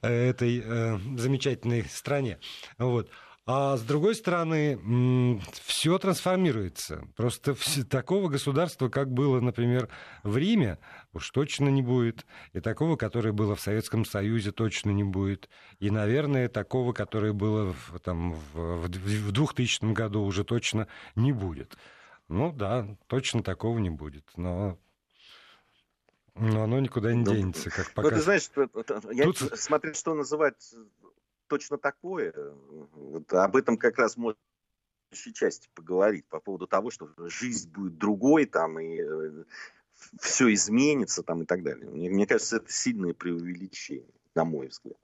э, 0.03 0.31
этой 0.31 0.63
э, 0.65 0.99
замечательной 1.17 1.85
стране. 1.85 2.39
Вот. 2.79 3.09
А 3.53 3.77
с 3.77 3.83
другой 3.83 4.15
стороны, 4.15 5.41
все 5.65 5.99
трансформируется. 5.99 7.03
Просто 7.17 7.57
такого 7.91 8.29
государства, 8.29 8.89
как 8.89 9.11
было, 9.11 9.41
например, 9.41 9.89
в 10.23 10.37
Риме, 10.37 10.79
уж 11.13 11.29
точно 11.31 11.69
не 11.69 11.83
будет. 11.83 12.27
И 12.53 12.61
такого, 12.61 12.95
которое 12.95 13.33
было 13.33 13.57
в 13.57 13.61
Советском 13.61 14.05
Союзе, 14.05 14.53
точно 14.53 14.91
не 14.91 15.03
будет. 15.03 15.49
И, 15.81 15.91
наверное, 15.91 16.49
такого, 16.49 16.93
которое 16.93 17.33
было 17.33 17.73
в, 17.73 17.99
там, 17.99 18.35
в, 18.35 18.87
в 18.87 18.89
2000 18.89 19.95
году, 19.95 20.23
уже 20.23 20.45
точно 20.45 20.87
не 21.17 21.33
будет. 21.33 21.77
Ну 22.29 22.53
да, 22.53 22.87
точно 23.09 23.43
такого 23.43 23.81
не 23.81 23.91
будет. 23.91 24.31
Но 24.37 24.79
но 26.37 26.63
оно 26.63 26.79
никуда 26.79 27.13
не 27.13 27.25
ну, 27.25 27.35
денется, 27.35 27.69
как 27.71 27.93
пока. 27.93 28.09
Ну, 28.09 28.17
ты 28.17 28.23
знаешь, 28.23 28.49
я 29.13 29.25
Тут... 29.25 29.59
смотрю, 29.59 29.95
что 29.95 30.15
называть 30.15 30.75
точно 31.51 31.79
такое. 31.79 32.33
Вот 32.93 33.31
об 33.35 33.57
этом 33.57 33.77
как 33.77 33.99
раз 33.99 34.17
можно 34.17 34.39
следующей 35.11 35.35
части 35.35 35.69
поговорить 35.75 36.25
по 36.29 36.39
поводу 36.39 36.69
того, 36.69 36.91
что 36.91 37.11
жизнь 37.27 37.69
будет 37.71 37.99
другой 37.99 38.47
там 38.47 38.79
и 38.79 39.01
э, 39.03 39.45
все 40.21 40.55
изменится 40.55 41.25
там 41.25 41.43
и 41.43 41.47
так 41.47 41.65
далее. 41.65 41.91
Мне, 41.91 42.09
мне 42.09 42.27
кажется, 42.27 42.59
это 42.59 42.73
сильное 42.73 43.13
преувеличение, 43.13 44.15
на 44.37 44.45
мой 44.45 44.69
взгляд. 44.69 44.99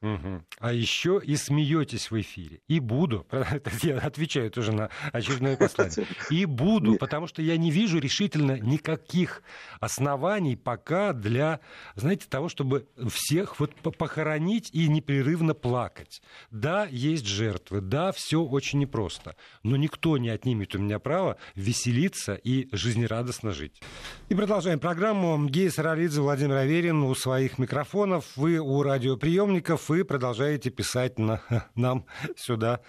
Угу. 0.00 0.44
А 0.60 0.72
еще 0.72 1.20
и 1.24 1.34
смеетесь 1.34 2.12
в 2.12 2.20
эфире. 2.20 2.60
И 2.68 2.78
буду. 2.78 3.26
Я 3.82 3.98
отвечаю 3.98 4.50
тоже 4.50 4.72
на 4.72 4.90
очередное 5.12 5.56
послание. 5.58 6.06
И 6.30 6.44
буду, 6.44 6.96
потому 6.96 7.26
что 7.26 7.42
я 7.42 7.56
не 7.56 7.70
вижу 7.70 7.98
решительно 7.98 8.58
никаких 8.58 9.42
оснований 9.80 10.56
пока 10.56 11.12
для, 11.12 11.60
знаете, 11.96 12.26
того, 12.28 12.48
чтобы 12.48 12.86
всех 13.08 13.58
вот 13.58 13.74
похоронить 13.74 14.70
и 14.72 14.88
непрерывно 14.88 15.54
плакать. 15.54 16.22
Да, 16.50 16.86
есть 16.86 17.26
жертвы, 17.26 17.80
да, 17.80 18.12
все 18.12 18.40
очень 18.40 18.78
непросто. 18.78 19.34
Но 19.64 19.76
никто 19.76 20.16
не 20.16 20.28
отнимет 20.28 20.74
у 20.74 20.78
меня 20.78 21.00
право 21.00 21.38
веселиться 21.56 22.34
и 22.34 22.68
жизнерадостно 22.70 23.52
жить. 23.52 23.82
И 24.28 24.34
продолжаем 24.34 24.78
программу. 24.78 25.44
Гея 25.48 25.70
Саралидзе, 25.70 26.20
Владимир 26.20 26.56
Аверин 26.56 27.02
у 27.02 27.14
своих 27.14 27.58
микрофонов, 27.58 28.36
вы 28.36 28.58
у 28.58 28.82
радиоприемников 28.82 29.87
вы 29.88 30.04
продолжаете 30.04 30.70
писать 30.70 31.18
на, 31.18 31.40
нам 31.74 32.06
сюда 32.36 32.80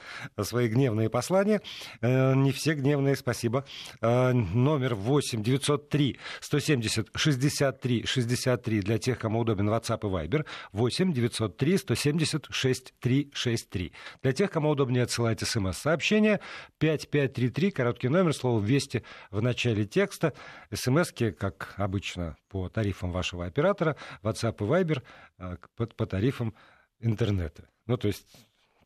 свои 0.42 0.68
гневные 0.68 1.10
послания. 1.10 1.62
Э, 2.02 2.36
не 2.36 2.52
все 2.52 2.74
гневные, 2.74 3.16
спасибо. 3.16 3.66
Э, 4.02 4.32
номер 4.32 4.96
8 4.96 5.44
903 5.44 6.20
170 6.42 7.10
63 7.16 8.06
63 8.06 8.82
для 8.82 8.98
тех, 8.98 9.20
кому 9.20 9.40
удобен 9.40 9.70
WhatsApp 9.70 10.00
и 10.02 10.28
Viber. 10.28 10.46
8 10.74 11.14
903 11.14 11.78
170 11.78 12.48
6363. 12.50 13.94
Для 14.22 14.34
тех, 14.34 14.52
кому 14.52 14.70
удобнее 14.70 15.04
отсылать 15.04 15.40
смс-сообщение 15.42 16.40
5533, 16.80 17.72
короткий 17.72 18.10
номер, 18.10 18.34
слово 18.34 18.64
«Вести» 18.64 19.04
в 19.32 19.42
начале 19.42 19.86
текста. 19.86 20.34
СМСки, 20.74 21.32
как 21.32 21.74
обычно, 21.78 22.36
по 22.50 22.70
тарифам 22.70 23.12
вашего 23.12 23.46
оператора, 23.46 23.96
WhatsApp 24.24 24.56
и 24.60 24.64
Viber 24.64 25.02
э, 25.38 25.58
по, 25.76 25.86
по 25.86 26.06
тарифам 26.06 26.54
интернета. 27.00 27.70
Ну, 27.86 27.98
то 27.98 28.08
есть 28.08 28.26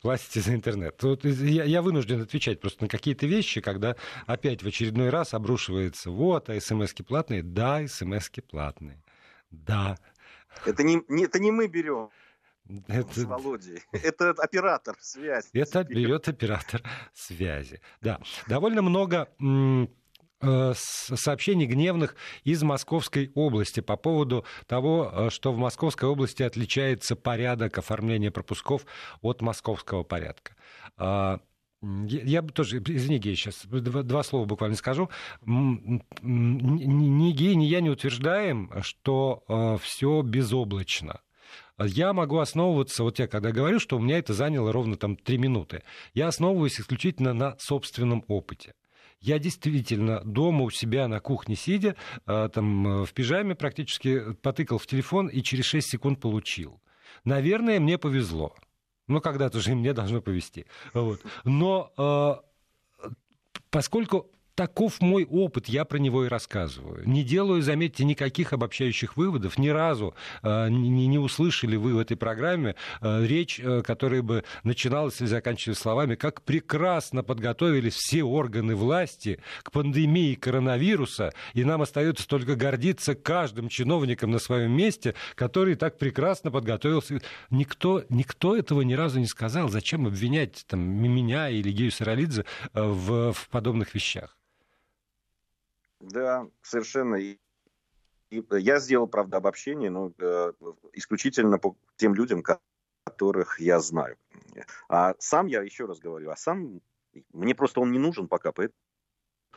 платите 0.00 0.40
за 0.40 0.54
интернет. 0.54 1.02
Вот 1.02 1.24
я, 1.24 1.64
я 1.64 1.82
вынужден 1.82 2.20
отвечать 2.20 2.60
просто 2.60 2.84
на 2.84 2.88
какие-то 2.88 3.26
вещи, 3.26 3.60
когда 3.60 3.96
опять 4.26 4.62
в 4.62 4.66
очередной 4.66 5.10
раз 5.10 5.34
обрушивается, 5.34 6.10
вот, 6.10 6.50
а 6.50 6.60
смс 6.60 6.92
платные? 6.92 7.42
Да, 7.42 7.86
смс 7.88 8.30
платные. 8.50 9.02
Да. 9.50 9.96
Это 10.66 10.82
не, 10.82 11.02
не, 11.08 11.24
это 11.24 11.38
не 11.38 11.50
мы 11.50 11.68
берем. 11.68 12.10
Это... 12.88 13.20
С 13.20 13.24
Володей. 13.24 13.82
Это 13.92 14.30
оператор 14.30 14.96
связи. 15.00 15.48
Это 15.52 15.84
берет 15.84 16.28
оператор 16.28 16.82
связи. 17.12 17.80
Да. 18.00 18.20
Довольно 18.46 18.82
много 18.82 19.28
сообщений 20.42 21.66
гневных 21.66 22.16
из 22.42 22.62
Московской 22.62 23.30
области 23.34 23.80
по 23.80 23.96
поводу 23.96 24.44
того, 24.66 25.10
э, 25.12 25.30
что 25.30 25.52
в 25.52 25.58
Московской 25.58 26.08
области 26.08 26.42
отличается 26.42 27.16
порядок 27.16 27.78
оформления 27.78 28.30
пропусков 28.30 28.84
от 29.22 29.40
московского 29.42 30.02
порядка. 30.02 30.54
А, 30.96 31.40
я 31.82 32.42
бы 32.42 32.52
тоже, 32.52 32.78
извини, 32.78 33.18
Гей, 33.18 33.36
сейчас 33.36 33.64
два, 33.64 34.02
два 34.02 34.22
слова 34.22 34.46
буквально 34.46 34.76
скажу. 34.76 35.10
Ни 35.42 37.32
Гей, 37.32 37.54
ни 37.54 37.64
я 37.64 37.80
не 37.80 37.90
утверждаем, 37.90 38.70
что 38.82 39.44
э, 39.48 39.76
все 39.82 40.22
безоблачно. 40.22 41.20
Я 41.78 42.12
могу 42.12 42.38
основываться, 42.38 43.02
вот 43.02 43.18
я 43.18 43.26
когда 43.26 43.50
говорю, 43.50 43.80
что 43.80 43.96
у 43.96 44.00
меня 44.00 44.18
это 44.18 44.32
заняло 44.32 44.72
ровно 44.72 44.96
там 44.96 45.16
три 45.16 45.38
минуты, 45.38 45.82
я 46.14 46.28
основываюсь 46.28 46.80
исключительно 46.80 47.34
на 47.34 47.56
собственном 47.58 48.24
опыте. 48.28 48.74
Я 49.24 49.38
действительно 49.38 50.20
дома 50.22 50.64
у 50.64 50.70
себя 50.70 51.08
на 51.08 51.18
кухне 51.18 51.56
сидя, 51.56 51.96
а, 52.26 52.50
там 52.50 52.86
э, 52.86 53.06
в 53.06 53.14
пижаме 53.14 53.54
практически 53.54 54.34
потыкал 54.34 54.76
в 54.76 54.86
телефон 54.86 55.28
и 55.28 55.42
через 55.42 55.64
6 55.64 55.88
секунд 55.88 56.20
получил. 56.20 56.78
Наверное, 57.24 57.80
мне 57.80 57.96
повезло. 57.96 58.54
Ну, 59.08 59.22
когда-то 59.22 59.60
же 59.60 59.74
мне 59.74 59.94
должно 59.94 60.20
повезти. 60.20 60.66
Вот. 60.92 61.22
Но 61.44 61.90
э, 61.96 63.08
поскольку 63.70 64.30
таков 64.54 65.00
мой 65.00 65.24
опыт, 65.24 65.68
я 65.68 65.84
про 65.84 65.98
него 65.98 66.24
и 66.24 66.28
рассказываю. 66.28 67.06
Не 67.08 67.24
делаю, 67.24 67.62
заметьте, 67.62 68.04
никаких 68.04 68.52
обобщающих 68.52 69.16
выводов. 69.16 69.58
Ни 69.58 69.68
разу 69.68 70.14
э, 70.42 70.68
не, 70.70 71.06
не 71.06 71.18
услышали 71.18 71.76
вы 71.76 71.94
в 71.94 71.98
этой 71.98 72.16
программе 72.16 72.76
э, 73.00 73.26
речь, 73.26 73.60
э, 73.60 73.82
которая 73.82 74.22
бы 74.22 74.44
начиналась 74.62 75.20
или 75.20 75.28
заканчивалась 75.28 75.78
словами, 75.78 76.14
как 76.14 76.42
прекрасно 76.42 77.22
подготовились 77.22 77.94
все 77.94 78.22
органы 78.22 78.76
власти 78.76 79.40
к 79.62 79.72
пандемии 79.72 80.34
коронавируса, 80.34 81.32
и 81.52 81.64
нам 81.64 81.82
остается 81.82 82.26
только 82.28 82.54
гордиться 82.56 83.14
каждым 83.14 83.68
чиновником 83.68 84.30
на 84.30 84.38
своем 84.38 84.72
месте, 84.72 85.14
который 85.34 85.74
так 85.74 85.98
прекрасно 85.98 86.50
подготовился. 86.50 87.20
Никто, 87.50 88.04
никто 88.08 88.56
этого 88.56 88.82
ни 88.82 88.94
разу 88.94 89.18
не 89.18 89.26
сказал. 89.26 89.68
Зачем 89.68 90.06
обвинять 90.06 90.64
там, 90.66 90.80
меня 90.80 91.48
или 91.48 91.70
Гею 91.70 91.90
Саралидзе 91.90 92.44
э, 92.72 92.82
в, 92.82 93.32
в 93.32 93.48
подобных 93.48 93.94
вещах? 93.94 94.36
Да, 96.10 96.46
совершенно. 96.62 97.16
И, 97.16 97.38
я 98.30 98.78
сделал, 98.78 99.06
правда, 99.06 99.38
обобщение, 99.38 99.90
но 99.90 100.12
э, 100.18 100.52
исключительно 100.92 101.58
по 101.58 101.76
тем 101.96 102.14
людям, 102.14 102.42
которых 103.04 103.60
я 103.60 103.80
знаю. 103.80 104.16
А 104.88 105.14
сам 105.18 105.46
я, 105.46 105.62
еще 105.62 105.86
раз 105.86 106.00
говорю, 106.00 106.30
а 106.30 106.36
сам 106.36 106.80
мне 107.32 107.54
просто 107.54 107.80
он 107.80 107.92
не 107.92 107.98
нужен 107.98 108.28
пока, 108.28 108.52
поэтому 108.52 108.74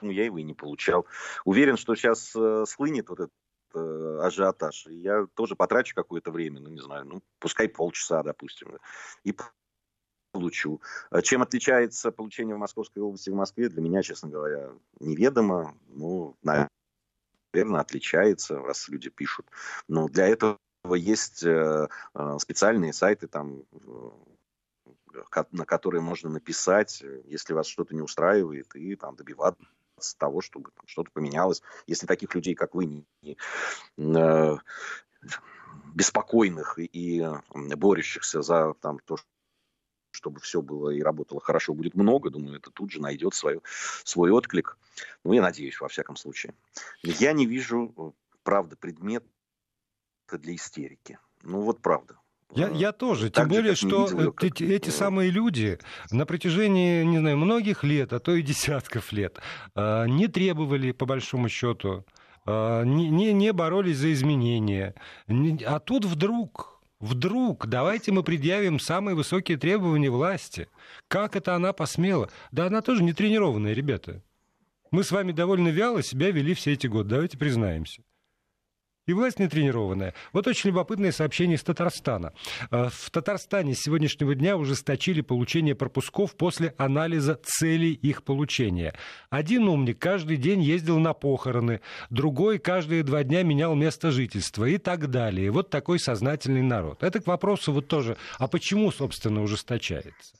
я 0.01 0.25
его 0.25 0.37
и 0.37 0.43
не 0.43 0.53
получал. 0.53 1.07
Уверен, 1.43 1.77
что 1.77 1.95
сейчас 1.95 2.35
э, 2.35 2.65
слынет 2.67 3.09
вот 3.09 3.19
этот 3.19 3.33
э, 3.73 4.19
ажиотаж. 4.21 4.87
И 4.87 4.95
я 4.95 5.25
тоже 5.33 5.55
потрачу 5.55 5.95
какое-то 5.95 6.31
время, 6.31 6.59
ну, 6.59 6.69
не 6.69 6.81
знаю, 6.81 7.05
ну, 7.05 7.23
пускай 7.39 7.67
полчаса, 7.67 8.21
допустим, 8.23 8.77
и 9.23 9.35
получу. 10.37 10.81
А 11.09 11.21
чем 11.21 11.41
отличается 11.41 12.11
получение 12.11 12.55
в 12.55 12.59
Московской 12.59 13.01
области 13.01 13.31
в 13.31 13.35
Москве, 13.35 13.69
для 13.69 13.81
меня, 13.81 14.03
честно 14.03 14.29
говоря, 14.29 14.69
неведомо. 14.99 15.75
Ну, 15.87 16.35
наверное, 16.43 17.81
отличается, 17.81 18.59
раз 18.59 18.87
люди 18.87 19.09
пишут. 19.09 19.47
Но 19.87 20.07
для 20.07 20.27
этого 20.27 20.59
есть 20.95 21.43
э, 21.43 21.87
э, 22.13 22.37
специальные 22.39 22.93
сайты, 22.93 23.27
там, 23.27 23.63
на 25.51 25.65
которые 25.65 26.01
можно 26.01 26.29
написать, 26.29 27.03
если 27.25 27.53
вас 27.53 27.65
что-то 27.65 27.95
не 27.95 28.01
устраивает, 28.01 28.75
и 28.75 28.95
там 28.95 29.15
добиваться 29.15 29.65
того, 30.19 30.41
чтобы 30.41 30.69
что-то 30.85 31.09
поменялось. 31.11 31.63
Если 31.87 32.05
таких 32.05 32.35
людей, 32.35 32.53
как 32.53 32.75
вы, 32.75 32.85
не, 32.85 33.05
не, 33.23 33.37
э, 33.97 34.57
беспокойных 35.95 36.77
и, 36.77 36.85
и 36.85 37.27
борющихся 37.75 38.43
за 38.43 38.75
там, 38.75 38.99
то, 38.99 39.17
чтобы 40.17 40.39
все 40.39 40.63
было 40.63 40.89
и 40.89 41.01
работало 41.01 41.39
хорошо, 41.39 41.75
будет 41.75 41.93
много, 41.93 42.31
думаю, 42.31 42.57
это 42.57 42.71
тут 42.71 42.91
же 42.91 42.99
найдет 42.99 43.35
свою, 43.35 43.61
свой 44.03 44.31
отклик. 44.31 44.77
Ну, 45.23 45.33
я 45.33 45.43
надеюсь, 45.43 45.79
во 45.79 45.87
всяком 45.87 46.15
случае. 46.15 46.55
Я 47.03 47.33
не 47.33 47.45
вижу, 47.45 48.15
правда, 48.43 48.75
предмета 48.75 49.27
для 50.31 50.55
истерики. 50.55 51.19
Ну, 51.43 51.61
вот 51.61 51.81
правда. 51.81 52.17
Я, 52.55 52.69
я 52.69 52.91
тоже, 52.93 53.29
так 53.29 53.45
тем 53.45 53.57
более, 53.57 53.75
что 53.75 54.07
ее, 54.09 54.31
как... 54.31 54.43
эти, 54.45 54.63
эти 54.63 54.89
самые 54.89 55.29
люди 55.29 55.77
на 56.11 56.25
протяжении, 56.25 57.03
не 57.03 57.19
знаю, 57.19 57.37
многих 57.37 57.83
лет, 57.83 58.11
а 58.11 58.19
то 58.19 58.33
и 58.33 58.41
десятков 58.51 59.11
лет, 59.11 59.39
не 59.75 60.27
требовали, 60.27 60.93
по 60.93 61.05
большому 61.05 61.47
счету, 61.47 62.05
не, 62.47 63.09
не, 63.09 63.33
не 63.33 63.53
боролись 63.53 63.97
за 63.97 64.11
изменения. 64.13 64.95
А 65.65 65.79
тут 65.79 66.05
вдруг 66.05 66.76
Вдруг 66.99 67.67
давайте 67.67 68.11
мы 68.11 68.23
предъявим 68.23 68.79
самые 68.79 69.15
высокие 69.15 69.57
требования 69.57 70.09
власти. 70.09 70.67
Как 71.07 71.35
это 71.35 71.55
она 71.55 71.73
посмела? 71.73 72.29
Да 72.51 72.65
она 72.65 72.81
тоже 72.81 73.03
не 73.03 73.13
тренированная, 73.13 73.73
ребята. 73.73 74.23
Мы 74.89 75.03
с 75.03 75.11
вами 75.11 75.31
довольно 75.31 75.67
вяло 75.67 76.01
себя 76.01 76.31
вели 76.31 76.53
все 76.53 76.73
эти 76.73 76.87
годы, 76.87 77.09
давайте 77.09 77.37
признаемся 77.37 78.01
и 79.07 79.13
власть 79.13 79.39
не 79.39 79.47
тренированная. 79.47 80.13
Вот 80.33 80.47
очень 80.47 80.69
любопытное 80.69 81.11
сообщение 81.11 81.55
из 81.55 81.63
Татарстана. 81.63 82.33
Э, 82.69 82.89
в 82.91 83.09
Татарстане 83.09 83.73
с 83.73 83.79
сегодняшнего 83.79 84.35
дня 84.35 84.57
ужесточили 84.57 85.21
получение 85.21 85.73
пропусков 85.73 86.35
после 86.35 86.75
анализа 86.77 87.39
целей 87.41 87.93
их 87.93 88.23
получения. 88.23 88.93
Один 89.29 89.67
умник 89.67 89.97
каждый 89.97 90.37
день 90.37 90.61
ездил 90.61 90.99
на 90.99 91.13
похороны, 91.13 91.81
другой 92.09 92.59
каждые 92.59 93.03
два 93.03 93.23
дня 93.23 93.43
менял 93.43 93.73
место 93.75 94.11
жительства 94.11 94.65
и 94.65 94.77
так 94.77 95.09
далее. 95.09 95.49
Вот 95.51 95.69
такой 95.69 95.99
сознательный 95.99 96.61
народ. 96.61 97.01
Это 97.01 97.21
к 97.21 97.27
вопросу 97.27 97.71
вот 97.71 97.87
тоже, 97.87 98.17
а 98.37 98.47
почему, 98.47 98.91
собственно, 98.91 99.41
ужесточается? 99.41 100.35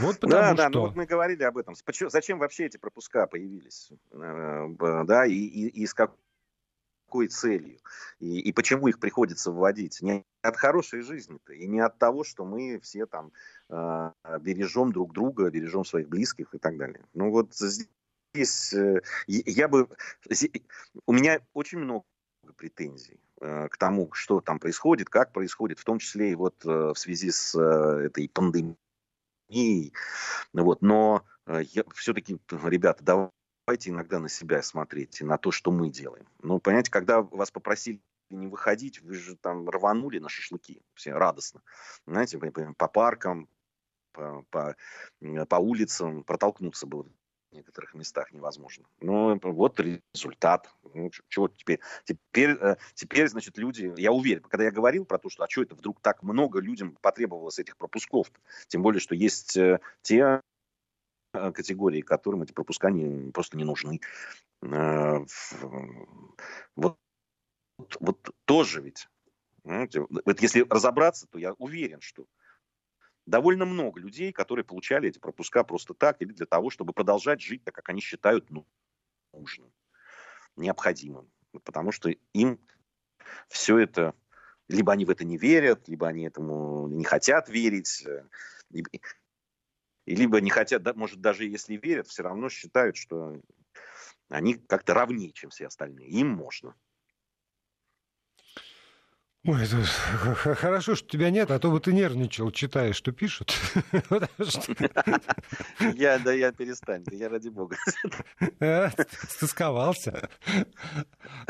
Вот 0.00 0.20
потому 0.20 0.42
да, 0.42 0.48
что... 0.48 0.56
да, 0.56 0.68
ну 0.68 0.80
вот 0.80 0.96
мы 0.96 1.06
говорили 1.06 1.42
об 1.44 1.56
этом. 1.56 1.74
Зачем 2.08 2.38
вообще 2.38 2.66
эти 2.66 2.76
пропуска 2.76 3.26
появились? 3.26 3.90
Э, 4.12 4.66
да, 5.04 5.26
и, 5.26 5.32
и, 5.32 5.68
и 5.68 5.86
с 5.86 5.94
как 5.94 6.12
какой 7.08 7.28
целью 7.28 7.80
и, 8.20 8.38
и 8.38 8.52
почему 8.52 8.86
их 8.88 9.00
приходится 9.00 9.50
вводить. 9.50 10.02
Не 10.02 10.26
от 10.42 10.56
хорошей 10.56 11.00
жизни-то 11.00 11.54
и 11.54 11.66
не 11.66 11.80
от 11.80 11.98
того, 11.98 12.22
что 12.22 12.44
мы 12.44 12.78
все 12.80 13.06
там 13.06 13.32
э, 13.70 14.10
бережем 14.40 14.92
друг 14.92 15.14
друга, 15.14 15.50
бережем 15.50 15.86
своих 15.86 16.08
близких 16.08 16.54
и 16.54 16.58
так 16.58 16.76
далее. 16.76 17.02
Ну 17.14 17.30
вот 17.30 17.54
здесь 17.54 18.74
э, 18.74 19.00
я 19.26 19.68
бы... 19.68 19.88
У 21.06 21.12
меня 21.12 21.40
очень 21.54 21.78
много 21.78 22.04
претензий 22.56 23.18
э, 23.40 23.68
к 23.68 23.78
тому, 23.78 24.12
что 24.12 24.42
там 24.42 24.58
происходит, 24.58 25.08
как 25.08 25.32
происходит, 25.32 25.78
в 25.78 25.84
том 25.84 25.98
числе 25.98 26.32
и 26.32 26.34
вот 26.34 26.62
э, 26.66 26.92
в 26.94 26.98
связи 26.98 27.30
с 27.30 27.54
э, 27.54 28.06
этой 28.06 28.28
пандемией. 28.28 29.94
Вот. 30.52 30.82
Но 30.82 31.24
э, 31.46 31.62
я, 31.72 31.84
все-таки, 31.94 32.38
ребята, 32.50 33.02
давайте 33.02 33.37
давайте 33.68 33.90
иногда 33.90 34.18
на 34.18 34.30
себя 34.30 34.62
смотреть 34.62 35.20
на 35.20 35.36
то, 35.36 35.50
что 35.50 35.70
мы 35.70 35.90
делаем. 35.90 36.26
Ну, 36.40 36.58
понимаете, 36.58 36.90
когда 36.90 37.20
вас 37.20 37.50
попросили 37.50 38.00
не 38.30 38.46
выходить, 38.46 39.02
вы 39.02 39.12
же 39.12 39.36
там 39.36 39.68
рванули 39.68 40.18
на 40.18 40.30
шашлыки, 40.30 40.80
все 40.94 41.12
радостно. 41.12 41.60
Знаете, 42.06 42.38
по 42.78 42.88
паркам, 42.88 43.46
по, 44.12 44.42
по, 44.48 44.74
по 45.20 45.56
улицам 45.56 46.24
протолкнуться 46.24 46.86
было 46.86 47.02
в 47.02 47.54
некоторых 47.54 47.92
местах 47.92 48.32
невозможно. 48.32 48.86
Но 49.00 49.38
вот 49.42 49.78
результат. 49.80 50.70
Ну, 50.94 51.10
чего 51.28 51.48
теперь? 51.48 51.80
Теперь, 52.04 52.56
э, 52.58 52.76
теперь, 52.94 53.28
значит, 53.28 53.58
люди... 53.58 53.92
Я 53.98 54.12
уверен, 54.12 54.44
когда 54.44 54.64
я 54.64 54.70
говорил 54.70 55.04
про 55.04 55.18
то, 55.18 55.28
что 55.28 55.44
а 55.44 55.50
что 55.50 55.60
это 55.60 55.74
вдруг 55.74 56.00
так 56.00 56.22
много 56.22 56.60
людям 56.60 56.96
потребовалось 57.02 57.58
этих 57.58 57.76
пропусков, 57.76 58.32
тем 58.68 58.80
более, 58.80 59.00
что 59.00 59.14
есть 59.14 59.58
э, 59.58 59.80
те 60.00 60.40
категории, 61.32 62.00
которым 62.00 62.42
эти 62.42 62.52
пропуска 62.52 62.90
не, 62.90 63.30
просто 63.30 63.56
не 63.56 63.64
нужны. 63.64 64.00
Э, 64.62 65.24
вот, 66.76 66.98
вот 68.00 68.30
тоже 68.44 68.82
ведь, 68.82 69.08
вот 69.64 70.40
если 70.40 70.66
разобраться, 70.68 71.26
то 71.26 71.38
я 71.38 71.52
уверен, 71.54 72.00
что 72.00 72.26
довольно 73.26 73.66
много 73.66 74.00
людей, 74.00 74.32
которые 74.32 74.64
получали 74.64 75.08
эти 75.08 75.18
пропуска 75.18 75.62
просто 75.62 75.94
так 75.94 76.20
или 76.22 76.32
для 76.32 76.46
того, 76.46 76.70
чтобы 76.70 76.92
продолжать 76.92 77.40
жить 77.40 77.62
так, 77.62 77.74
как 77.74 77.88
они 77.90 78.00
считают 78.00 78.50
ну, 78.50 78.66
нужным, 79.32 79.70
необходимым. 80.56 81.30
Потому 81.64 81.92
что 81.92 82.10
им 82.32 82.58
все 83.48 83.78
это, 83.78 84.14
либо 84.68 84.92
они 84.92 85.04
в 85.04 85.10
это 85.10 85.24
не 85.24 85.36
верят, 85.36 85.88
либо 85.88 86.08
они 86.08 86.24
этому 86.24 86.88
не 86.88 87.04
хотят 87.04 87.48
верить, 87.48 88.04
э, 88.06 88.24
и 90.08 90.14
либо 90.14 90.40
не 90.40 90.48
хотят, 90.48 90.96
может, 90.96 91.20
даже 91.20 91.44
если 91.44 91.76
верят, 91.76 92.08
все 92.08 92.22
равно 92.22 92.48
считают, 92.48 92.96
что 92.96 93.36
они 94.30 94.54
как-то 94.54 94.94
равнее, 94.94 95.32
чем 95.32 95.50
все 95.50 95.66
остальные. 95.66 96.08
Им 96.08 96.30
можно. 96.30 96.74
Ой, 99.44 99.64
это 99.64 99.84
хорошо, 100.54 100.94
что 100.94 101.06
тебя 101.06 101.30
нет, 101.30 101.50
а 101.50 101.58
то 101.58 101.70
бы 101.70 101.78
ты 101.78 101.92
нервничал, 101.92 102.50
читая, 102.52 102.94
что 102.94 103.12
пишут. 103.12 103.54
Я, 105.94 106.18
да 106.18 106.32
я 106.32 106.52
перестань, 106.52 107.04
я 107.10 107.28
ради 107.28 107.50
бога. 107.50 107.76
А, 108.60 108.90
стысковался. 109.28 110.30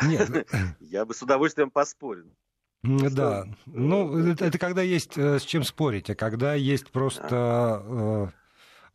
Нет. 0.02 0.28
Ну, 0.28 0.44
я 0.80 1.04
бы 1.04 1.14
с 1.14 1.22
удовольствием 1.22 1.70
поспорил. 1.70 2.34
Да, 2.82 3.46
ну 3.66 4.18
это, 4.18 4.44
это 4.44 4.58
когда 4.58 4.82
есть 4.82 5.16
э, 5.16 5.38
с 5.38 5.42
чем 5.42 5.64
спорить, 5.64 6.10
а 6.10 6.14
когда 6.14 6.54
есть 6.54 6.90
просто 6.90 7.82
э, 7.84 8.28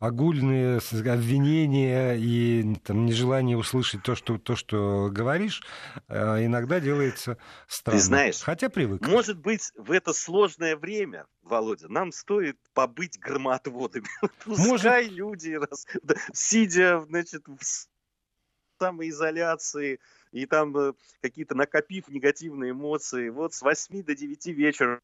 огульные 0.04 0.80
обвинения 0.92 2.14
и 2.14 2.74
там, 2.84 3.06
нежелание 3.06 3.56
услышать 3.56 4.02
то 4.02 4.14
что, 4.14 4.38
то, 4.38 4.56
что 4.56 5.08
говоришь, 5.10 5.62
э, 6.08 6.44
иногда 6.44 6.80
делается 6.80 7.38
странно. 7.66 7.98
Ты 7.98 8.04
знаешь, 8.04 8.40
хотя 8.40 8.68
привык. 8.68 9.06
Может 9.06 9.38
быть, 9.38 9.72
в 9.76 9.90
это 9.90 10.12
сложное 10.12 10.76
время, 10.76 11.26
Володя, 11.42 11.88
нам 11.88 12.12
стоит 12.12 12.58
побыть 12.74 13.18
громоотводами. 13.18 14.06
Пускай 14.44 15.04
может... 15.04 15.16
люди, 15.16 15.52
раз, 15.52 15.86
сидя 16.32 17.00
значит, 17.08 17.46
в 17.46 17.88
самоизоляции, 18.78 20.00
и 20.32 20.46
там 20.46 20.76
э, 20.76 20.92
какие-то 21.22 21.54
накопив 21.54 22.08
негативные 22.08 22.72
эмоции, 22.72 23.28
вот 23.28 23.54
с 23.54 23.62
8 23.62 24.02
до 24.02 24.14
9 24.14 24.46
вечера 24.46 25.00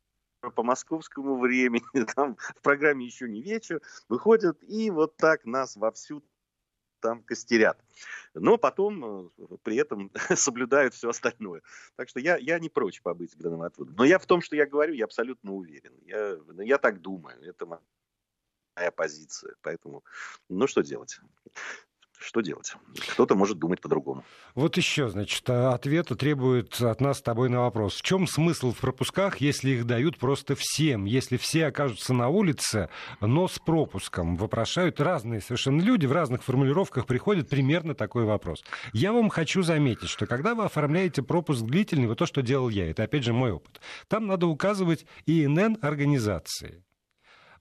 по 0.48 0.62
московскому 0.62 1.38
времени, 1.38 1.84
там 2.16 2.36
в 2.36 2.62
программе 2.62 3.04
еще 3.04 3.28
не 3.28 3.42
вечер, 3.42 3.82
выходят 4.08 4.62
и 4.62 4.90
вот 4.90 5.16
так 5.16 5.44
нас 5.44 5.76
вовсю 5.76 6.22
там 7.00 7.22
костерят. 7.22 7.82
Но 8.34 8.58
потом 8.58 9.30
э, 9.38 9.56
при 9.62 9.76
этом 9.76 10.10
соблюдают 10.34 10.94
все 10.94 11.08
остальное. 11.08 11.62
Так 11.96 12.08
что 12.08 12.20
я, 12.20 12.36
я 12.36 12.58
не 12.58 12.68
прочь 12.68 13.02
побыть 13.02 13.36
гранатоводом. 13.36 13.96
Но 13.96 14.04
я 14.04 14.18
в 14.18 14.26
том, 14.26 14.42
что 14.42 14.54
я 14.54 14.66
говорю, 14.66 14.94
я 14.94 15.04
абсолютно 15.04 15.52
уверен. 15.52 15.94
Я, 16.04 16.36
я 16.62 16.78
так 16.78 17.00
думаю. 17.00 17.42
Это 17.42 17.66
моя 18.76 18.90
позиция. 18.90 19.54
Поэтому, 19.62 20.04
ну 20.48 20.66
что 20.66 20.82
делать? 20.82 21.18
Что 22.30 22.42
делать? 22.42 22.74
Кто-то 23.08 23.34
может 23.34 23.58
думать 23.58 23.80
по-другому. 23.80 24.22
Вот 24.54 24.76
еще, 24.76 25.08
значит, 25.08 25.50
ответа 25.50 26.14
требует 26.14 26.80
от 26.80 27.00
нас 27.00 27.18
с 27.18 27.22
тобой 27.22 27.48
на 27.48 27.62
вопрос. 27.62 27.96
В 27.96 28.02
чем 28.02 28.28
смысл 28.28 28.70
в 28.70 28.78
пропусках, 28.78 29.38
если 29.38 29.70
их 29.70 29.84
дают 29.84 30.16
просто 30.16 30.54
всем? 30.56 31.06
Если 31.06 31.36
все 31.38 31.66
окажутся 31.66 32.14
на 32.14 32.28
улице, 32.28 32.88
но 33.20 33.48
с 33.48 33.58
пропуском? 33.58 34.36
Вопрошают 34.36 35.00
разные 35.00 35.40
совершенно 35.40 35.82
люди, 35.82 36.06
в 36.06 36.12
разных 36.12 36.44
формулировках 36.44 37.06
приходит 37.06 37.48
примерно 37.48 37.96
такой 37.96 38.24
вопрос. 38.24 38.62
Я 38.92 39.12
вам 39.12 39.28
хочу 39.28 39.64
заметить, 39.64 40.08
что 40.08 40.26
когда 40.26 40.54
вы 40.54 40.62
оформляете 40.66 41.24
пропуск 41.24 41.62
длительный, 41.62 42.06
вот 42.06 42.18
то, 42.18 42.26
что 42.26 42.42
делал 42.42 42.68
я, 42.68 42.88
это 42.88 43.02
опять 43.02 43.24
же 43.24 43.32
мой 43.32 43.50
опыт, 43.50 43.80
там 44.06 44.28
надо 44.28 44.46
указывать 44.46 45.04
ИНН 45.26 45.78
организации. 45.82 46.84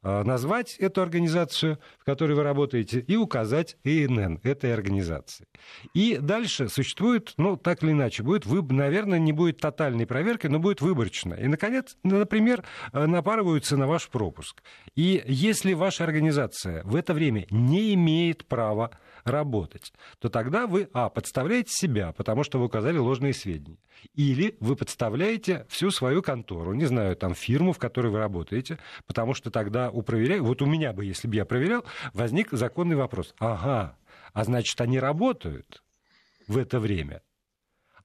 Э, 0.03 0.23
назвать 0.23 0.75
эту 0.77 1.01
организацию, 1.01 1.79
в 1.99 2.05
которой 2.05 2.33
вы 2.33 2.43
работаете, 2.43 2.99
и 2.99 3.15
указать 3.15 3.77
ИНН 3.83 4.39
этой 4.43 4.73
организации. 4.73 5.45
И 5.93 6.17
дальше 6.17 6.69
существует, 6.69 7.33
ну, 7.37 7.57
так 7.57 7.83
или 7.83 7.91
иначе, 7.91 8.23
будет, 8.23 8.45
вы, 8.45 8.61
наверное, 8.73 9.19
не 9.19 9.33
будет 9.33 9.57
тотальной 9.57 10.05
проверки, 10.05 10.47
но 10.47 10.59
будет 10.59 10.81
выборочная. 10.81 11.37
И, 11.37 11.47
наконец, 11.47 11.97
например, 12.03 12.63
э, 12.93 13.05
напарываются 13.05 13.77
на 13.77 13.87
ваш 13.87 14.09
пропуск. 14.09 14.63
И 14.95 15.23
если 15.27 15.73
ваша 15.73 16.03
организация 16.03 16.83
в 16.83 16.95
это 16.95 17.13
время 17.13 17.45
не 17.49 17.93
имеет 17.93 18.45
права 18.45 18.91
работать, 19.23 19.93
то 20.19 20.29
тогда 20.29 20.67
вы, 20.67 20.89
а, 20.93 21.09
подставляете 21.09 21.71
себя, 21.71 22.13
потому 22.13 22.43
что 22.43 22.59
вы 22.59 22.65
указали 22.65 22.97
ложные 22.97 23.33
сведения. 23.33 23.77
Или 24.15 24.55
вы 24.59 24.75
подставляете 24.75 25.65
всю 25.69 25.91
свою 25.91 26.21
контору, 26.21 26.73
не 26.73 26.85
знаю, 26.85 27.15
там, 27.15 27.33
фирму, 27.33 27.73
в 27.73 27.79
которой 27.79 28.11
вы 28.11 28.19
работаете, 28.19 28.79
потому 29.05 29.33
что 29.33 29.51
тогда 29.51 29.88
у 29.91 30.01
проверяя, 30.01 30.41
вот 30.41 30.61
у 30.61 30.65
меня 30.65 30.93
бы, 30.93 31.05
если 31.05 31.27
бы 31.27 31.35
я 31.35 31.45
проверял, 31.45 31.85
возник 32.13 32.51
законный 32.51 32.95
вопрос. 32.95 33.33
Ага, 33.39 33.97
а 34.33 34.43
значит, 34.43 34.79
они 34.81 34.99
работают 34.99 35.83
в 36.47 36.57
это 36.57 36.79
время. 36.79 37.21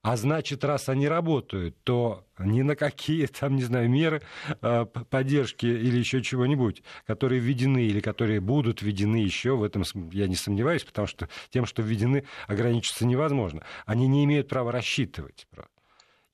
А 0.05 0.17
значит, 0.17 0.63
раз 0.63 0.87
они 0.87 1.07
работают, 1.07 1.81
то 1.83 2.27
ни 2.37 2.61
на 2.61 2.75
какие, 2.75 3.25
там, 3.39 3.55
не 3.55 3.63
знаю, 3.63 3.89
меры 3.89 4.21
э, 4.61 4.85
поддержки 4.85 5.65
или 5.65 5.97
еще 5.97 6.21
чего-нибудь, 6.21 6.83
которые 7.07 7.39
введены 7.39 7.85
или 7.85 7.99
которые 8.01 8.39
будут 8.39 8.83
введены 8.83 9.15
еще, 9.15 9.55
в 9.55 9.63
этом 9.63 9.83
я 10.11 10.27
не 10.27 10.35
сомневаюсь, 10.35 10.83
потому 10.83 11.07
что 11.07 11.27
тем, 11.49 11.65
что 11.65 11.81
введены, 11.81 12.23
ограничиться 12.47 13.07
невозможно. 13.07 13.65
Они 13.87 14.07
не 14.07 14.25
имеют 14.25 14.47
права 14.47 14.71
рассчитывать. 14.71 15.47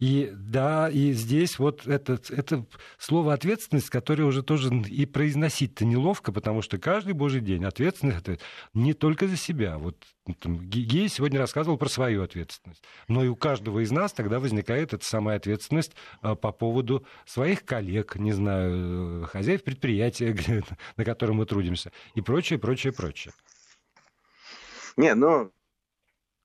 И 0.02 0.32
да, 0.34 0.90
и 0.90 1.12
здесь 1.12 1.60
вот 1.60 1.86
это, 1.86 2.20
это 2.30 2.66
слово 2.98 3.34
ответственность, 3.34 3.92
которое 3.92 4.24
уже 4.24 4.42
тоже 4.42 4.74
и 4.90 5.06
произносить-то 5.06 5.86
неловко, 5.86 6.32
потому 6.32 6.64
что 6.64 6.80
каждый 6.80 7.14
божий 7.14 7.40
день 7.40 7.64
ответственность 7.66 8.28
это 8.28 8.40
не 8.74 8.96
только 8.96 9.28
за 9.28 9.38
себя. 9.38 9.78
Вот 9.78 10.04
там, 10.40 10.58
Гей 10.58 11.08
сегодня 11.08 11.38
рассказывал 11.38 11.78
про 11.78 11.88
свою 11.88 12.24
ответственность. 12.24 12.84
Но 13.08 13.24
и 13.24 13.28
у 13.28 13.36
каждого 13.36 13.78
из 13.84 13.92
нас 13.92 14.12
тогда 14.12 14.40
возникает 14.40 14.92
эта 14.96 15.06
самая 15.06 15.38
ответственность 15.38 15.92
а, 16.24 16.34
по 16.34 16.52
поводу 16.52 17.06
своих 17.28 17.64
коллег, 17.64 18.16
не 18.16 18.32
знаю, 18.32 19.28
хозяев 19.28 19.64
предприятия, 19.64 20.36
на 20.98 21.06
котором 21.06 21.36
мы 21.36 21.46
трудимся, 21.46 21.92
и 22.16 22.22
прочее, 22.22 22.58
прочее, 22.58 22.92
прочее. 22.92 23.36
Не, 24.98 25.14
ну, 25.14 25.52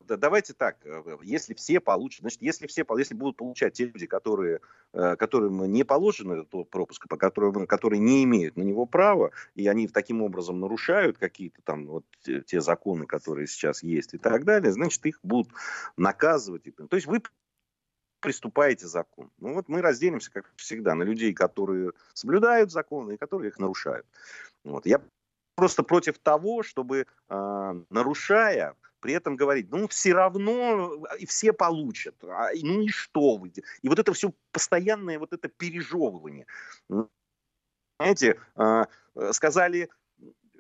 давайте 0.09 0.53
так, 0.53 0.79
э, 0.85 1.03
если 1.23 1.55
все 1.55 1.81
получат, 1.81 2.21
значит, 2.21 2.43
если 2.43 2.67
все, 2.67 2.85
если 2.97 3.15
будут 3.15 3.37
получать 3.37 3.75
те 3.75 3.87
люди, 3.87 4.07
которые, 4.07 4.61
э, 4.93 5.17
которым 5.17 5.71
не 5.73 5.85
положено 5.85 6.35
этот 6.35 6.71
пропуск, 6.71 7.09
по 7.09 7.17
которым, 7.17 7.67
которые 7.67 8.01
не 8.01 8.25
имеют 8.25 8.57
на 8.57 8.63
него 8.63 8.87
права, 8.87 9.33
и 9.55 9.67
они 9.69 9.89
таким 9.89 10.23
образом 10.23 10.61
нарушают 10.61 11.19
какие-то 11.19 11.63
там 11.63 11.87
вот 11.87 12.05
те 12.47 12.61
законы, 12.61 13.07
которые 13.07 13.47
сейчас 13.47 13.83
есть 13.83 14.15
и 14.15 14.19
так 14.19 14.45
далее, 14.45 14.73
значит, 14.73 15.05
их 15.07 15.19
будут 15.23 15.53
наказывать. 15.97 16.65
То 16.65 16.97
есть 16.97 17.07
вы 17.07 17.23
приступаете 18.21 18.87
закон. 18.87 19.31
Ну 19.39 19.55
вот 19.55 19.69
мы 19.69 19.81
разделимся, 19.81 20.33
как 20.33 20.51
всегда, 20.57 20.95
на 20.95 21.05
людей, 21.05 21.33
которые 21.33 21.93
соблюдают 22.13 22.73
законы 22.73 23.13
и 23.13 23.17
которые 23.17 23.51
их 23.51 23.59
нарушают. 23.59 24.07
Вот. 24.65 24.87
Я 24.87 25.01
просто 25.55 25.83
против 25.83 26.19
того, 26.19 26.63
чтобы, 26.63 27.07
э, 27.29 27.75
нарушая, 27.91 28.75
при 29.07 29.15
этом 29.15 29.37
говорить, 29.37 29.71
ну, 29.71 29.87
все 29.87 30.15
равно 30.15 31.07
э, 31.21 31.27
все 31.27 31.53
получат, 31.53 32.17
а, 32.25 32.49
ну 32.61 32.81
и 32.81 32.89
что 32.89 33.37
вы? 33.37 33.53
И 33.83 33.89
вот 33.89 34.01
это 34.01 34.13
все 34.13 34.33
постоянное 34.51 35.21
вот 35.21 35.33
это 35.33 35.47
пережевывание. 35.47 36.45
Знаете, 38.01 38.41
а, 38.57 38.89
э, 39.15 39.33
сказали, 39.33 39.91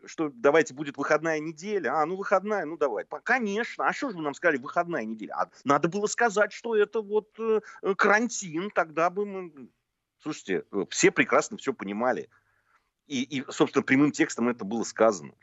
что 0.05 0.31
давайте 0.33 0.75
будет 0.75 0.97
выходная 0.97 1.41
неделя. 1.41 2.01
А, 2.01 2.07
ну 2.07 2.15
выходная, 2.15 2.65
ну 2.67 2.77
давай. 2.77 3.05
Конечно. 3.25 3.89
А 3.89 3.93
что 3.93 4.11
же 4.11 4.17
вы 4.17 4.23
нам 4.23 4.35
сказали, 4.35 4.59
выходная 4.59 5.05
неделя? 5.05 5.35
А 5.35 5.51
надо 5.65 5.89
было 5.89 6.07
сказать, 6.07 6.53
что 6.53 6.77
это 6.77 7.01
вот 7.03 7.29
э, 7.41 7.61
карантин, 7.97 8.71
тогда 8.71 9.11
бы 9.11 9.27
мы... 9.27 9.71
Слушайте, 10.23 10.63
все 10.91 11.11
прекрасно 11.11 11.57
все 11.57 11.75
понимали. 11.75 12.31
И, 13.09 13.25
и, 13.25 13.45
собственно, 13.51 13.83
прямым 13.83 14.13
текстом 14.13 14.49
это 14.49 14.65
было 14.65 14.85
сказано 14.85 15.35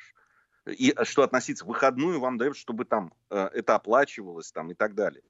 и 0.65 0.93
э, 0.95 1.04
что 1.06 1.23
относиться 1.23 1.65
выходную 1.65 2.19
вам 2.19 2.38
дают, 2.38 2.58
чтобы 2.58 2.86
там 2.86 3.13
э, 3.30 3.49
это 3.54 3.76
оплачивалось 3.76 4.52
там 4.52 4.71
и 4.71 4.73
так 4.73 4.95
далее. 4.95 5.23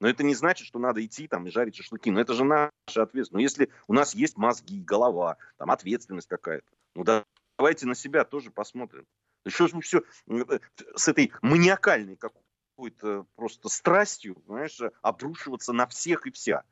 Но 0.00 0.08
это 0.08 0.22
не 0.22 0.34
значит, 0.34 0.66
что 0.66 0.78
надо 0.78 1.04
идти 1.04 1.28
там 1.28 1.46
и 1.46 1.50
жарить 1.50 1.76
шашлыки. 1.76 2.10
Но 2.10 2.20
это 2.20 2.32
же 2.32 2.44
наша 2.44 2.70
ответственность. 3.02 3.32
Но 3.32 3.40
если 3.40 3.70
у 3.86 3.92
нас 3.92 4.14
есть 4.14 4.38
мозги, 4.38 4.80
голова, 4.80 5.36
там 5.58 5.70
ответственность 5.70 6.28
какая-то, 6.28 6.66
ну 6.94 7.04
да, 7.04 7.24
давайте 7.58 7.86
на 7.86 7.94
себя 7.94 8.24
тоже 8.24 8.50
посмотрим. 8.50 9.06
Еще 9.44 9.68
же 9.68 9.80
все 9.80 10.02
э, 10.28 10.58
с 10.94 11.08
этой 11.08 11.32
маниакальной 11.42 12.16
какой-то 12.16 13.26
просто 13.36 13.68
страстью, 13.68 14.42
знаешь, 14.46 14.80
обрушиваться 15.02 15.72
на 15.72 15.86
всех 15.86 16.26
и 16.26 16.30
вся 16.30 16.64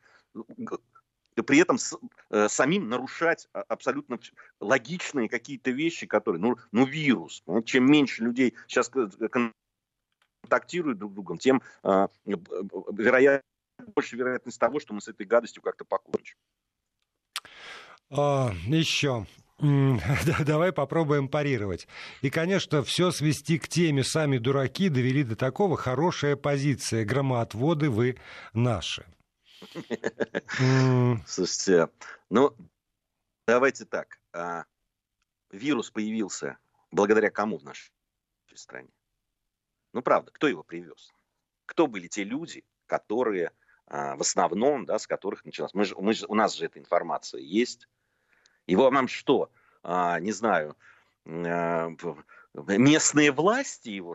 при 1.42 1.58
этом 1.58 1.78
с, 1.78 1.96
э, 2.30 2.48
самим 2.48 2.88
нарушать 2.88 3.48
абсолютно 3.52 4.18
логичные 4.60 5.28
какие-то 5.28 5.70
вещи, 5.70 6.06
которые, 6.06 6.40
ну, 6.40 6.56
ну 6.72 6.84
вирус, 6.86 7.42
чем 7.64 7.90
меньше 7.90 8.24
людей 8.24 8.54
сейчас 8.66 8.90
контактируют 10.48 10.98
друг 10.98 11.12
с 11.12 11.14
другом, 11.14 11.38
тем 11.38 11.62
э, 11.82 12.08
вероятно, 12.24 13.42
больше 13.94 14.16
вероятность 14.16 14.58
того, 14.58 14.80
что 14.80 14.94
мы 14.94 15.00
с 15.00 15.08
этой 15.08 15.26
гадостью 15.26 15.62
как-то 15.62 15.84
покончим. 15.84 16.36
А, 18.10 18.52
еще 18.66 19.26
Давай 20.46 20.72
попробуем 20.72 21.28
парировать. 21.28 21.88
И, 22.22 22.30
конечно, 22.30 22.82
все 22.84 23.10
свести 23.10 23.58
к 23.58 23.68
теме 23.68 24.04
«Сами 24.04 24.38
дураки» 24.38 24.88
довели 24.88 25.24
до 25.24 25.34
такого 25.34 25.76
хорошая 25.76 26.36
позиция. 26.36 27.04
Громоотводы 27.04 27.90
вы 27.90 28.16
наши. 28.52 29.04
Слушайте, 31.26 31.88
ну, 32.30 32.54
давайте 33.46 33.84
так. 33.84 34.20
А, 34.32 34.64
вирус 35.50 35.90
появился 35.90 36.58
благодаря 36.90 37.30
кому 37.30 37.58
в 37.58 37.64
нашей 37.64 37.92
стране? 38.54 38.90
Ну, 39.92 40.02
правда, 40.02 40.30
кто 40.32 40.48
его 40.48 40.62
привез? 40.62 41.12
Кто 41.66 41.86
были 41.86 42.08
те 42.08 42.24
люди, 42.24 42.64
которые 42.86 43.52
а, 43.86 44.16
в 44.16 44.20
основном, 44.20 44.84
да, 44.86 44.98
с 44.98 45.06
которых 45.06 45.44
началось? 45.44 45.74
Мы 45.74 45.84
же, 45.84 45.94
мы 45.98 46.14
же, 46.14 46.26
у 46.26 46.34
нас 46.34 46.54
же 46.54 46.66
эта 46.66 46.78
информация 46.78 47.40
есть. 47.40 47.88
Его 48.66 48.90
нам 48.90 49.08
что? 49.08 49.50
А, 49.82 50.20
не 50.20 50.32
знаю, 50.32 50.76
местные 52.54 53.32
власти 53.32 53.90
его 53.90 54.14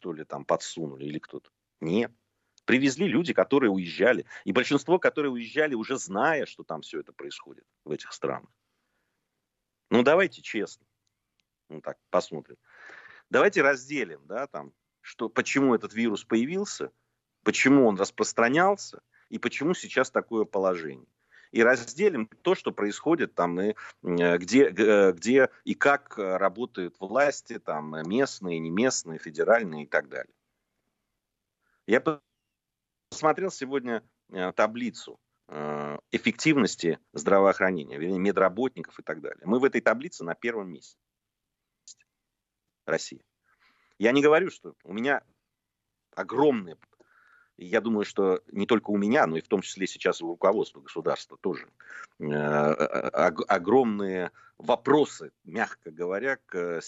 что 0.00 0.12
ли 0.12 0.24
там 0.24 0.44
подсунули 0.44 1.04
или 1.04 1.18
кто-то? 1.18 1.50
Нет. 1.80 2.12
Привезли 2.68 3.08
люди, 3.08 3.32
которые 3.32 3.70
уезжали. 3.70 4.26
И 4.44 4.52
большинство, 4.52 4.98
которые 4.98 5.32
уезжали, 5.32 5.74
уже 5.74 5.96
зная, 5.96 6.44
что 6.44 6.64
там 6.64 6.82
все 6.82 7.00
это 7.00 7.14
происходит 7.14 7.64
в 7.86 7.90
этих 7.90 8.12
странах. 8.12 8.50
Ну, 9.88 10.02
давайте 10.02 10.42
честно. 10.42 10.86
Ну, 11.70 11.80
так, 11.80 11.96
посмотрим. 12.10 12.58
Давайте 13.30 13.62
разделим, 13.62 14.20
да, 14.26 14.46
там, 14.46 14.74
что, 15.00 15.30
почему 15.30 15.74
этот 15.74 15.94
вирус 15.94 16.24
появился, 16.24 16.92
почему 17.42 17.86
он 17.86 17.96
распространялся 17.96 19.00
и 19.30 19.38
почему 19.38 19.72
сейчас 19.72 20.10
такое 20.10 20.44
положение. 20.44 21.08
И 21.52 21.62
разделим 21.62 22.26
то, 22.42 22.54
что 22.54 22.70
происходит 22.70 23.34
там, 23.34 23.58
и 23.62 23.76
где, 24.02 24.68
где 24.68 25.48
и 25.64 25.74
как 25.74 26.18
работают 26.18 27.00
власти, 27.00 27.58
там, 27.58 27.96
местные, 28.06 28.58
не 28.58 28.68
местные, 28.68 29.18
федеральные 29.18 29.84
и 29.84 29.86
так 29.86 30.10
далее. 30.10 30.34
Я 31.86 32.02
посмотрел 33.08 33.50
сегодня 33.50 34.02
э, 34.30 34.52
таблицу 34.52 35.18
э, 35.48 35.98
эффективности 36.10 36.98
здравоохранения, 37.12 37.98
вернее, 37.98 38.18
медработников 38.18 38.98
и 38.98 39.02
так 39.02 39.20
далее. 39.20 39.42
Мы 39.44 39.58
в 39.58 39.64
этой 39.64 39.80
таблице 39.80 40.24
на 40.24 40.34
первом 40.34 40.70
месте. 40.70 40.96
Россия. 42.86 43.20
Я 43.98 44.12
не 44.12 44.22
говорю, 44.22 44.50
что 44.50 44.74
у 44.84 44.92
меня 44.92 45.22
огромные, 46.14 46.76
я 47.56 47.80
думаю, 47.80 48.04
что 48.04 48.42
не 48.52 48.66
только 48.66 48.90
у 48.90 48.96
меня, 48.96 49.26
но 49.26 49.36
и 49.36 49.40
в 49.40 49.48
том 49.48 49.62
числе 49.62 49.86
сейчас 49.86 50.22
у 50.22 50.28
руководства 50.28 50.80
государства 50.80 51.36
тоже 51.40 51.68
э, 52.20 52.24
огромные 52.24 54.30
вопросы, 54.58 55.32
мягко 55.44 55.90
говоря, 55.90 56.38
к 56.46 56.80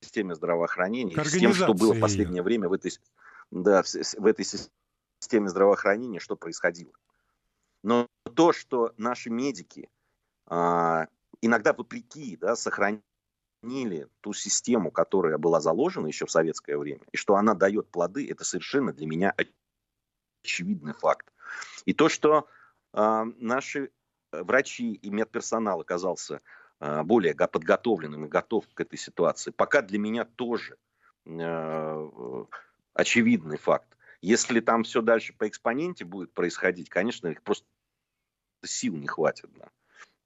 системе 0.00 0.34
здравоохранения, 0.34 1.14
к 1.14 1.24
с 1.24 1.32
тем, 1.32 1.54
что 1.54 1.74
было 1.74 1.94
в 1.94 2.00
последнее 2.00 2.42
время 2.42 2.68
в 2.68 2.72
этой, 2.72 2.92
да, 3.50 3.82
в 3.82 4.26
этой 4.26 4.44
системе 4.44 4.72
системе 5.22 5.48
здравоохранения, 5.48 6.18
что 6.18 6.36
происходило. 6.36 6.92
Но 7.82 8.08
то, 8.34 8.52
что 8.52 8.92
наши 8.96 9.30
медики 9.30 9.88
а, 10.46 11.06
иногда 11.40 11.72
вопреки 11.72 12.36
да, 12.36 12.56
сохранили 12.56 13.02
ту 14.20 14.32
систему, 14.32 14.90
которая 14.90 15.38
была 15.38 15.60
заложена 15.60 16.06
еще 16.08 16.26
в 16.26 16.30
советское 16.30 16.76
время, 16.76 17.02
и 17.12 17.16
что 17.16 17.36
она 17.36 17.54
дает 17.54 17.88
плоды, 17.88 18.28
это 18.28 18.44
совершенно 18.44 18.92
для 18.92 19.06
меня 19.06 19.34
очевидный 20.42 20.92
факт. 20.92 21.32
И 21.84 21.94
то, 21.94 22.08
что 22.08 22.46
а, 22.92 23.24
наши 23.36 23.90
врачи 24.32 24.94
и 24.94 25.10
медперсонал 25.10 25.82
оказался 25.82 26.40
э, 26.80 27.02
более 27.02 27.34
подготовленным 27.34 28.24
и 28.24 28.28
готов 28.28 28.64
к 28.72 28.80
этой 28.80 28.98
ситуации, 28.98 29.50
пока 29.50 29.82
для 29.82 29.98
меня 29.98 30.24
тоже 30.24 30.78
э, 31.26 32.44
очевидный 32.94 33.58
факт. 33.58 33.92
Если 34.22 34.60
там 34.60 34.84
все 34.84 35.02
дальше 35.02 35.32
по 35.32 35.48
экспоненте 35.48 36.04
будет 36.04 36.32
происходить, 36.32 36.88
конечно, 36.88 37.26
их 37.26 37.42
просто 37.42 37.66
сил 38.64 38.96
не 38.96 39.08
хватит. 39.08 39.52
Да. 39.52 39.70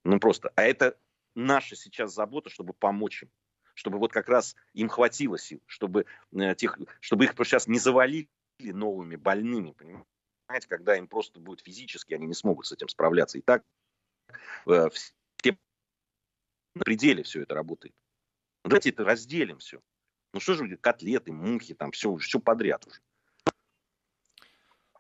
Ну 0.04 0.20
просто. 0.20 0.52
А 0.54 0.62
это 0.62 0.98
наша 1.34 1.76
сейчас 1.76 2.14
забота, 2.14 2.50
чтобы 2.50 2.74
помочь 2.74 3.22
им. 3.22 3.30
Чтобы 3.74 3.98
вот 3.98 4.12
как 4.12 4.28
раз 4.28 4.54
им 4.74 4.88
хватило 4.88 5.38
сил, 5.38 5.62
чтобы, 5.66 6.06
э, 6.32 6.54
тех, 6.54 6.78
чтобы 7.00 7.24
их 7.24 7.34
сейчас 7.44 7.66
не 7.66 7.78
завалили 7.78 8.28
новыми 8.58 9.16
больными, 9.16 9.72
понимаете, 9.72 10.68
когда 10.68 10.96
им 10.96 11.08
просто 11.08 11.40
будет 11.40 11.60
физически, 11.60 12.14
они 12.14 12.26
не 12.26 12.34
смогут 12.34 12.66
с 12.66 12.72
этим 12.72 12.88
справляться. 12.88 13.36
И 13.38 13.42
так 13.42 13.64
э, 14.66 14.88
все 14.90 15.58
на 16.74 16.84
пределе 16.84 17.22
все 17.22 17.42
это 17.42 17.54
работает. 17.54 17.94
Давайте 18.64 18.90
это 18.90 19.04
разделим 19.04 19.58
все. 19.58 19.80
Ну 20.32 20.40
что 20.40 20.54
же 20.54 20.76
котлеты, 20.76 21.32
мухи, 21.32 21.74
там 21.74 21.92
все, 21.92 22.14
все 22.16 22.40
подряд 22.40 22.86
уже. 22.86 23.00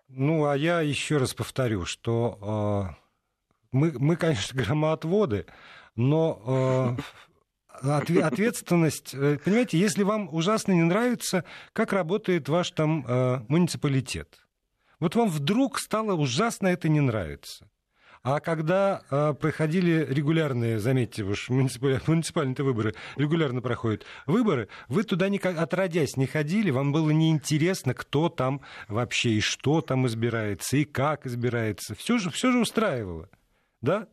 Ну, 0.08 0.46
а 0.46 0.56
я 0.56 0.80
еще 0.80 1.16
раз 1.16 1.34
повторю, 1.34 1.84
что 1.84 2.92
э, 2.92 3.06
мы, 3.72 3.92
мы, 3.98 4.16
конечно, 4.16 4.62
громоотводы, 4.62 5.46
но 5.96 6.96
э, 7.82 7.90
ответственность, 7.90 9.14
э, 9.14 9.38
понимаете, 9.44 9.78
если 9.78 10.02
вам 10.02 10.32
ужасно 10.32 10.72
не 10.72 10.82
нравится, 10.82 11.44
как 11.72 11.92
работает 11.92 12.48
ваш 12.48 12.70
там 12.70 13.04
э, 13.06 13.40
муниципалитет, 13.48 14.46
вот 15.00 15.14
вам 15.14 15.28
вдруг 15.28 15.78
стало 15.78 16.14
ужасно 16.14 16.68
это 16.68 16.88
не 16.88 17.00
нравится. 17.00 17.68
А 18.22 18.40
когда 18.40 19.02
э, 19.10 19.34
проходили 19.34 20.06
регулярные, 20.08 20.78
заметьте, 20.78 21.22
уж 21.24 21.48
муниципальные, 21.48 22.00
муниципальные 22.06 22.56
выборы 22.58 22.94
регулярно 23.16 23.62
проходят 23.62 24.04
выборы, 24.26 24.68
вы 24.88 25.04
туда 25.04 25.28
никак 25.28 25.58
отродясь 25.58 26.16
не 26.16 26.26
ходили, 26.26 26.70
вам 26.70 26.92
было 26.92 27.10
неинтересно, 27.10 27.94
кто 27.94 28.28
там 28.28 28.60
вообще 28.88 29.30
и 29.30 29.40
что 29.40 29.80
там 29.80 30.06
избирается, 30.06 30.76
и 30.76 30.84
как 30.84 31.26
избирается. 31.26 31.94
Все 31.94 32.18
же, 32.18 32.30
все 32.30 32.50
же 32.50 32.58
устраивало 32.58 33.28
да? 33.86 34.08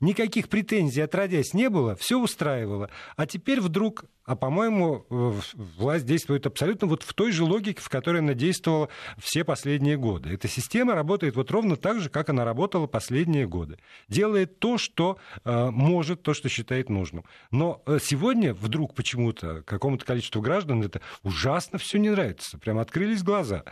Никаких 0.00 0.48
претензий 0.48 1.00
отродясь 1.00 1.54
не 1.54 1.68
было, 1.68 1.96
все 1.96 2.20
устраивало. 2.20 2.88
А 3.16 3.26
теперь 3.26 3.60
вдруг, 3.60 4.04
а 4.24 4.36
по-моему, 4.36 5.04
власть 5.08 6.06
действует 6.06 6.46
абсолютно 6.46 6.86
вот 6.86 7.02
в 7.02 7.12
той 7.14 7.32
же 7.32 7.42
логике, 7.42 7.82
в 7.82 7.88
которой 7.88 8.18
она 8.18 8.34
действовала 8.34 8.90
все 9.18 9.42
последние 9.42 9.96
годы. 9.96 10.32
Эта 10.32 10.46
система 10.46 10.94
работает 10.94 11.34
вот 11.34 11.50
ровно 11.50 11.76
так 11.76 12.00
же, 12.00 12.10
как 12.10 12.28
она 12.28 12.44
работала 12.44 12.86
последние 12.86 13.48
годы. 13.48 13.78
Делает 14.08 14.60
то, 14.60 14.78
что 14.78 15.18
э, 15.44 15.70
может, 15.70 16.22
то, 16.22 16.32
что 16.32 16.48
считает 16.48 16.90
нужным. 16.90 17.24
Но 17.50 17.82
э, 17.86 17.98
сегодня 18.00 18.54
вдруг 18.54 18.94
почему-то 18.94 19.62
какому-то 19.62 20.04
количеству 20.04 20.40
граждан 20.40 20.84
это 20.84 21.00
ужасно 21.24 21.78
все 21.78 21.98
не 21.98 22.10
нравится. 22.10 22.56
Прям 22.58 22.78
открылись 22.78 23.24
глаза 23.24 23.64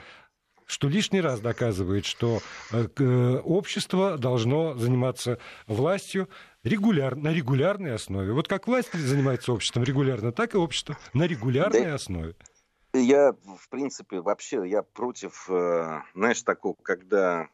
что 0.66 0.88
лишний 0.88 1.20
раз 1.20 1.40
доказывает, 1.40 2.04
что 2.04 2.40
э, 2.72 2.86
э, 2.98 3.36
общество 3.38 4.18
должно 4.18 4.74
заниматься 4.74 5.38
властью 5.66 6.28
регуляр, 6.64 7.16
на 7.16 7.32
регулярной 7.32 7.94
основе. 7.94 8.32
Вот 8.32 8.48
как 8.48 8.66
власть 8.66 8.92
занимается 8.92 9.52
обществом 9.52 9.84
регулярно, 9.84 10.32
так 10.32 10.54
и 10.54 10.58
общество 10.58 10.98
на 11.14 11.24
регулярной 11.24 11.84
да. 11.84 11.94
основе. 11.94 12.34
Я, 12.92 13.32
в 13.32 13.68
принципе, 13.68 14.20
вообще, 14.20 14.62
я 14.66 14.82
против, 14.82 15.48
э, 15.48 16.02
знаешь, 16.14 16.42
такого, 16.42 16.76
когда 16.82 17.48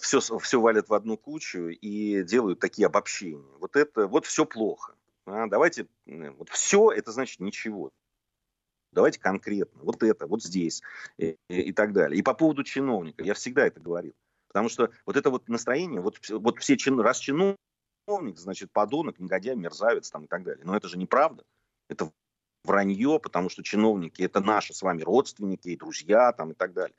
все, 0.00 0.20
все 0.20 0.60
валят 0.60 0.88
в 0.88 0.94
одну 0.94 1.18
кучу 1.18 1.68
и 1.68 2.22
делают 2.22 2.58
такие 2.58 2.86
обобщения. 2.86 3.44
Вот 3.60 3.76
это, 3.76 4.06
вот 4.06 4.24
все 4.24 4.46
плохо. 4.46 4.94
А, 5.26 5.46
давайте, 5.46 5.86
вот 6.06 6.48
все, 6.48 6.90
это 6.90 7.12
значит 7.12 7.40
ничего. 7.40 7.90
Давайте 8.94 9.20
конкретно. 9.20 9.82
Вот 9.82 10.02
это, 10.02 10.26
вот 10.26 10.42
здесь 10.42 10.82
и, 11.18 11.36
и, 11.48 11.60
и 11.60 11.72
так 11.72 11.92
далее. 11.92 12.18
И 12.18 12.22
по 12.22 12.34
поводу 12.34 12.64
чиновника. 12.64 13.22
Я 13.22 13.34
всегда 13.34 13.66
это 13.66 13.80
говорил. 13.80 14.14
Потому 14.48 14.68
что 14.68 14.90
вот 15.04 15.16
это 15.16 15.30
вот 15.30 15.48
настроение, 15.48 16.00
вот, 16.00 16.18
вот 16.30 16.60
все 16.60 16.76
чин, 16.76 17.00
раз 17.00 17.18
чиновник, 17.18 17.56
значит, 18.36 18.70
подонок, 18.72 19.18
негодяй, 19.18 19.56
мерзавец 19.56 20.10
там 20.10 20.24
и 20.24 20.28
так 20.28 20.44
далее. 20.44 20.64
Но 20.64 20.76
это 20.76 20.88
же 20.88 20.96
неправда. 20.96 21.44
Это 21.88 22.10
вранье, 22.64 23.20
потому 23.20 23.48
что 23.48 23.62
чиновники 23.62 24.22
это 24.22 24.40
наши 24.40 24.72
с 24.72 24.82
вами 24.82 25.02
родственники 25.02 25.68
и 25.68 25.76
друзья 25.76 26.32
там 26.32 26.52
и 26.52 26.54
так 26.54 26.72
далее. 26.72 26.94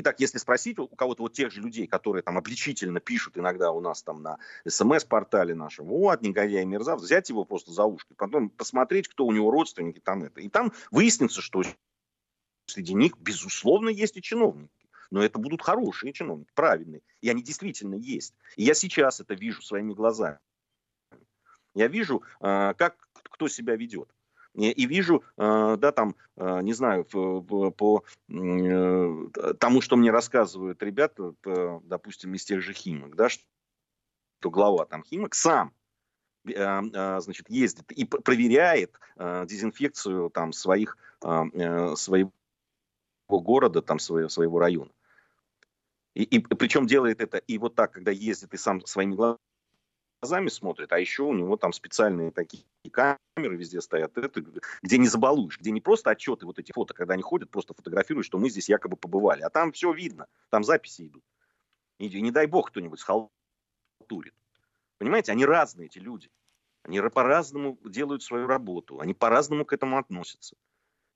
Итак, 0.00 0.20
если 0.20 0.38
спросить 0.38 0.78
у 0.78 0.86
кого-то 0.86 1.24
вот 1.24 1.32
тех 1.32 1.50
же 1.50 1.60
людей, 1.60 1.88
которые 1.88 2.22
там 2.22 2.38
обличительно 2.38 3.00
пишут 3.00 3.36
иногда 3.36 3.72
у 3.72 3.80
нас 3.80 4.00
там 4.04 4.22
на 4.22 4.38
смс-портале 4.64 5.56
нашем, 5.56 5.86
вот, 5.86 6.22
негодяй 6.22 6.64
мерзавец, 6.64 7.02
взять 7.02 7.28
его 7.30 7.44
просто 7.44 7.72
за 7.72 7.84
ушки, 7.84 8.14
потом 8.16 8.48
посмотреть, 8.48 9.08
кто 9.08 9.26
у 9.26 9.32
него 9.32 9.50
родственники 9.50 9.98
там 9.98 10.22
это. 10.22 10.40
И 10.40 10.48
там 10.48 10.72
выяснится, 10.92 11.40
что 11.40 11.64
среди 12.66 12.94
них, 12.94 13.16
безусловно, 13.18 13.88
есть 13.88 14.16
и 14.16 14.22
чиновники. 14.22 14.70
Но 15.10 15.20
это 15.20 15.40
будут 15.40 15.62
хорошие 15.62 16.12
чиновники, 16.12 16.52
правильные. 16.54 17.02
И 17.20 17.28
они 17.28 17.42
действительно 17.42 17.96
есть. 17.96 18.34
И 18.54 18.62
я 18.62 18.74
сейчас 18.74 19.18
это 19.18 19.34
вижу 19.34 19.62
своими 19.62 19.94
глазами. 19.94 20.38
Я 21.74 21.88
вижу, 21.88 22.22
а, 22.38 22.74
как 22.74 23.08
кто 23.24 23.48
себя 23.48 23.74
ведет 23.74 24.08
и 24.66 24.86
вижу, 24.86 25.22
э, 25.36 25.76
да, 25.78 25.92
там, 25.92 26.16
э, 26.36 26.60
не 26.62 26.72
знаю, 26.72 27.04
по 27.04 28.04
э, 28.28 29.26
тому, 29.58 29.80
что 29.80 29.96
мне 29.96 30.10
рассказывают 30.10 30.82
ребята, 30.82 31.34
допустим, 31.84 32.34
из 32.34 32.44
тех 32.44 32.60
же 32.60 32.72
Химок, 32.72 33.14
да, 33.14 33.28
что 33.28 33.44
глава 34.42 34.84
там 34.86 35.04
Химок 35.04 35.34
сам 35.34 35.72
значит, 36.44 37.50
ездит 37.50 37.92
и 37.92 38.06
проверяет 38.06 38.98
дезинфекцию 39.16 40.30
там 40.30 40.54
своих, 40.54 40.96
своего 41.20 42.32
города, 43.28 43.82
там, 43.82 43.98
своего, 43.98 44.30
своего 44.30 44.58
района. 44.58 44.90
И, 46.14 46.22
и 46.22 46.38
причем 46.38 46.86
делает 46.86 47.20
это 47.20 47.36
и 47.36 47.58
вот 47.58 47.74
так, 47.74 47.92
когда 47.92 48.12
ездит 48.12 48.54
и 48.54 48.56
сам 48.56 48.80
своими 48.86 49.14
глазами 49.14 49.38
глазами 50.20 50.48
смотрит, 50.48 50.92
а 50.92 50.98
еще 50.98 51.22
у 51.22 51.32
него 51.32 51.56
там 51.56 51.72
специальные 51.72 52.30
такие 52.30 52.64
камеры 52.90 53.56
везде 53.56 53.80
стоят, 53.80 54.16
это, 54.16 54.44
где 54.82 54.98
не 54.98 55.06
забалуешь, 55.06 55.58
где 55.58 55.70
не 55.70 55.80
просто 55.80 56.10
отчеты, 56.10 56.46
вот 56.46 56.58
эти 56.58 56.72
фото, 56.72 56.94
когда 56.94 57.14
они 57.14 57.22
ходят, 57.22 57.50
просто 57.50 57.74
фотографируют, 57.74 58.26
что 58.26 58.38
мы 58.38 58.50
здесь 58.50 58.68
якобы 58.68 58.96
побывали, 58.96 59.42
а 59.42 59.50
там 59.50 59.72
все 59.72 59.92
видно, 59.92 60.26
там 60.50 60.64
записи 60.64 61.06
идут. 61.06 61.24
И, 61.98 62.20
не 62.20 62.30
дай 62.30 62.46
бог 62.46 62.70
кто-нибудь 62.70 63.00
схалтурит. 63.00 64.34
Понимаете, 64.98 65.32
они 65.32 65.44
разные, 65.44 65.86
эти 65.86 65.98
люди. 65.98 66.30
Они 66.82 67.00
по-разному 67.00 67.78
делают 67.84 68.22
свою 68.22 68.46
работу, 68.46 69.00
они 69.00 69.14
по-разному 69.14 69.64
к 69.64 69.72
этому 69.72 69.98
относятся. 69.98 70.56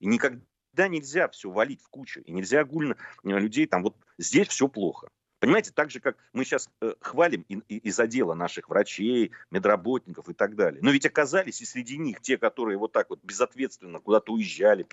И 0.00 0.06
никогда 0.06 0.88
нельзя 0.88 1.28
все 1.28 1.50
валить 1.50 1.82
в 1.82 1.88
кучу, 1.88 2.20
и 2.20 2.32
нельзя 2.32 2.60
огульно 2.60 2.96
э, 3.24 3.28
людей 3.28 3.66
там, 3.66 3.82
вот 3.82 3.96
здесь 4.18 4.48
все 4.48 4.68
плохо. 4.68 5.08
Понимаете, 5.42 5.72
так 5.74 5.90
же, 5.90 5.98
как 5.98 6.16
мы 6.32 6.44
сейчас 6.44 6.70
э, 6.80 6.94
хвалим 7.00 7.44
и, 7.48 7.56
и, 7.66 7.78
из 7.78 7.98
отдела 7.98 8.32
наших 8.32 8.68
врачей, 8.68 9.32
медработников 9.50 10.28
и 10.28 10.34
так 10.34 10.54
далее. 10.54 10.80
Но 10.84 10.92
ведь 10.92 11.04
оказались 11.04 11.60
и 11.60 11.64
среди 11.64 11.98
них 11.98 12.20
те, 12.20 12.38
которые 12.38 12.78
вот 12.78 12.92
так 12.92 13.10
вот 13.10 13.18
безответственно 13.24 13.98
куда-то 13.98 14.32
уезжали, 14.32 14.86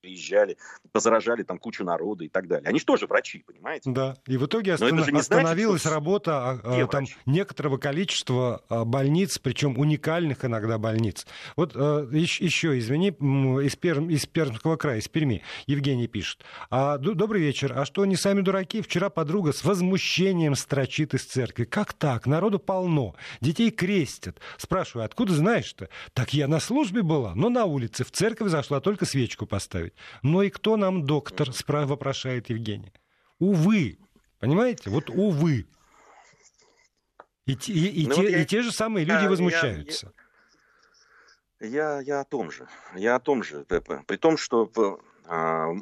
приезжали, 0.00 0.56
позаражали 0.92 1.42
там 1.42 1.58
кучу 1.58 1.84
народа 1.84 2.24
и 2.24 2.28
так 2.28 2.46
далее. 2.46 2.68
Они 2.68 2.78
же 2.78 2.84
тоже 2.84 3.06
врачи, 3.06 3.42
понимаете? 3.46 3.90
Да, 3.90 4.16
и 4.26 4.36
в 4.36 4.46
итоге 4.46 4.74
останов... 4.74 5.06
же 5.06 5.16
остановилась 5.16 5.82
значит, 5.82 5.94
работа 5.94 6.50
а, 6.50 6.82
а, 6.82 6.86
там, 6.86 7.04
некоторого 7.26 7.78
количества 7.78 8.62
а, 8.68 8.84
больниц, 8.84 9.38
причем 9.38 9.78
уникальных 9.78 10.44
иногда 10.44 10.78
больниц. 10.78 11.26
Вот 11.56 11.74
еще, 11.74 12.78
извини, 12.78 13.08
из, 13.08 13.76
Перм, 13.76 14.10
из 14.10 14.26
Пермского 14.26 14.76
края, 14.76 14.98
из 14.98 15.08
Перми, 15.08 15.42
Евгений 15.66 16.06
пишет. 16.06 16.44
А, 16.70 16.98
добрый 16.98 17.42
вечер, 17.42 17.72
а 17.76 17.84
что, 17.84 18.02
они 18.02 18.16
сами 18.16 18.40
дураки? 18.40 18.80
Вчера 18.80 19.10
подруга 19.10 19.52
с 19.52 19.64
возмущением 19.64 20.54
строчит 20.54 21.14
из 21.14 21.24
церкви. 21.24 21.64
Как 21.64 21.92
так? 21.92 22.26
Народу 22.26 22.58
полно, 22.58 23.14
детей 23.40 23.70
крестят. 23.70 24.38
Спрашиваю, 24.56 25.04
откуда 25.04 25.32
знаешь-то? 25.32 25.88
Так 26.12 26.32
я 26.32 26.48
на 26.48 26.60
службе 26.60 27.02
была, 27.02 27.34
но 27.34 27.48
на 27.48 27.64
улице, 27.64 28.04
в 28.04 28.10
церковь 28.10 28.48
зашла 28.48 28.80
только 28.80 29.04
свечку 29.04 29.46
поставить 29.46 29.87
поставить. 29.88 29.94
Но 30.22 30.42
и 30.42 30.50
кто 30.50 30.76
нам 30.76 31.04
доктор, 31.04 31.52
вопрошает 31.86 32.50
Евгений. 32.50 32.92
Увы, 33.38 33.98
понимаете? 34.38 34.90
Вот 34.90 35.10
увы. 35.10 35.66
И, 37.46 37.52
и, 37.52 38.02
и, 38.02 38.06
ну, 38.06 38.14
те, 38.14 38.22
вот 38.22 38.30
я... 38.30 38.42
и 38.42 38.44
те 38.44 38.62
же 38.62 38.72
самые 38.72 39.04
люди 39.06 39.22
я, 39.22 39.28
возмущаются. 39.30 40.12
Я, 41.60 41.68
я, 41.68 42.00
я 42.00 42.20
о 42.20 42.24
том 42.24 42.50
же. 42.50 42.68
Я 42.94 43.16
о 43.16 43.20
том 43.20 43.42
же. 43.42 43.64
При 43.64 44.16
том, 44.16 44.36
что 44.36 44.70
а, 45.26 45.72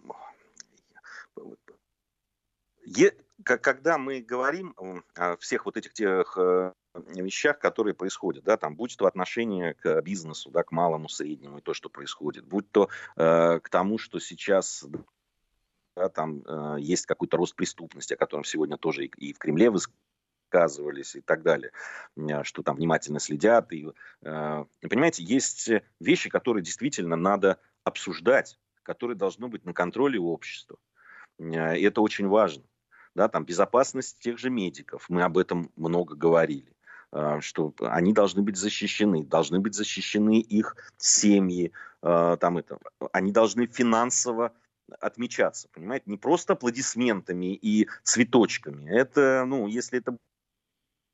е, 2.85 3.13
когда 3.47 3.97
мы 3.97 4.21
говорим 4.21 4.75
о 5.15 5.37
всех 5.37 5.67
вот 5.67 5.77
этих 5.77 5.93
тех 5.93 6.37
э, 6.37 6.73
вещах, 7.15 7.61
которые 7.61 7.95
происходят, 7.95 8.43
да, 8.43 8.57
там, 8.57 8.75
будь 8.75 8.97
то 8.97 9.07
отношение 9.07 9.75
к 9.75 10.03
бизнесу, 10.03 10.51
да, 10.51 10.65
к 10.65 10.73
малому, 10.73 11.09
среднему 11.09 11.59
и 11.59 11.61
то, 11.61 11.73
что 11.73 11.89
происходит, 11.89 12.45
будь 12.45 12.69
то 12.73 12.89
э, 13.17 13.61
к 13.61 13.69
тому, 13.69 13.99
что 13.99 14.19
сейчас 14.19 14.85
да, 15.95 16.09
там 16.09 16.43
э, 16.45 16.77
есть 16.81 17.07
какой-то 17.07 17.37
рост 17.37 17.55
преступности, 17.55 18.15
о 18.15 18.17
котором 18.17 18.43
сегодня 18.43 18.77
тоже 18.77 19.05
и, 19.07 19.29
и 19.29 19.33
в 19.33 19.39
Кремле 19.39 19.71
высказывались 19.71 21.15
и 21.15 21.21
так 21.21 21.43
далее, 21.43 21.71
что 22.43 22.63
там 22.63 22.77
внимательно 22.77 23.21
следят. 23.21 23.73
И, 23.73 23.89
понимаете, 24.23 25.25
есть 25.25 25.69
вещи, 25.99 26.31
которые 26.31 26.63
действительно 26.63 27.17
надо 27.17 27.59
обсуждать, 27.85 28.59
которые 28.83 29.17
должны 29.17 29.49
быть 29.49 29.65
на 29.65 29.75
контроле 29.75 30.19
у 30.19 30.29
общества. 30.29 30.79
И 31.39 31.53
это 31.53 32.01
очень 32.01 32.29
важно. 32.29 32.63
Да, 33.17 33.29
там 33.29 33.47
безопасность 33.47 34.19
тех 34.21 34.39
же 34.39 34.51
медиков, 34.51 35.07
мы 35.09 35.23
об 35.23 35.39
этом 35.39 35.71
много 35.77 36.15
говорили 36.15 36.73
что 37.41 37.73
они 37.79 38.13
должны 38.13 38.43
быть 38.43 38.57
защищены, 38.57 39.25
должны 39.25 39.61
быть 39.61 39.75
защищены 39.75 40.41
их 40.41 40.77
семьи, 40.99 41.73
там 42.03 42.59
это, 42.59 42.79
они 43.13 43.33
должны 43.33 43.67
финансово 43.67 44.53
отмечаться, 45.01 45.69
понимаете, 45.73 46.05
не 46.11 46.19
просто 46.19 46.53
аплодисментами 46.53 47.55
и 47.55 47.89
цветочками. 48.03 48.91
Это, 48.91 49.45
ну, 49.47 49.67
если 49.67 50.01
это 50.01 50.17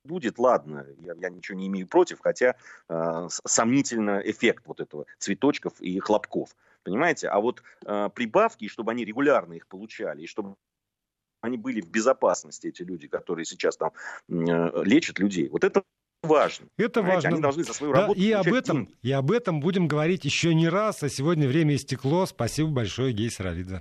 будет, 0.04 0.38
ладно, 0.38 0.86
я, 0.98 1.14
я 1.14 1.30
ничего 1.30 1.56
не 1.56 1.68
имею 1.68 1.86
против, 1.86 2.20
хотя 2.20 2.56
э, 2.88 3.28
сомнительно 3.28 4.20
эффект 4.24 4.64
вот 4.66 4.80
этого 4.80 5.06
цветочков 5.18 5.80
и 5.80 6.00
хлопков, 6.00 6.56
понимаете? 6.82 7.28
А 7.28 7.38
вот 7.38 7.62
э, 7.86 8.10
прибавки, 8.12 8.66
чтобы 8.66 8.90
они 8.90 9.04
регулярно 9.04 9.52
их 9.54 9.66
получали, 9.68 10.22
и 10.22 10.26
чтобы 10.26 10.56
они 11.42 11.58
были 11.58 11.80
в 11.80 11.90
безопасности, 11.90 12.68
эти 12.68 12.82
люди, 12.82 13.08
которые 13.08 13.44
сейчас 13.44 13.76
там 13.76 13.92
э, 14.28 14.32
лечат 14.84 15.18
людей, 15.18 15.48
вот 15.48 15.64
это 15.64 15.82
важно. 16.22 16.68
Это 16.78 17.00
Понимаете? 17.00 17.14
важно. 17.14 17.28
Они 17.30 17.42
должны 17.42 17.64
за 17.64 17.74
свою 17.74 17.92
да, 17.92 18.00
работу 18.02 18.20
и 18.20 18.30
об 18.30 18.46
этом, 18.46 18.76
деньги. 18.86 18.94
И 19.02 19.12
об 19.12 19.30
этом 19.30 19.60
будем 19.60 19.88
говорить 19.88 20.24
еще 20.24 20.54
не 20.54 20.68
раз, 20.68 21.02
а 21.02 21.08
сегодня 21.08 21.48
время 21.48 21.74
истекло. 21.74 22.26
Спасибо 22.26 22.70
большое, 22.70 23.12
Гей 23.12 23.30
Саралидзе. 23.30 23.80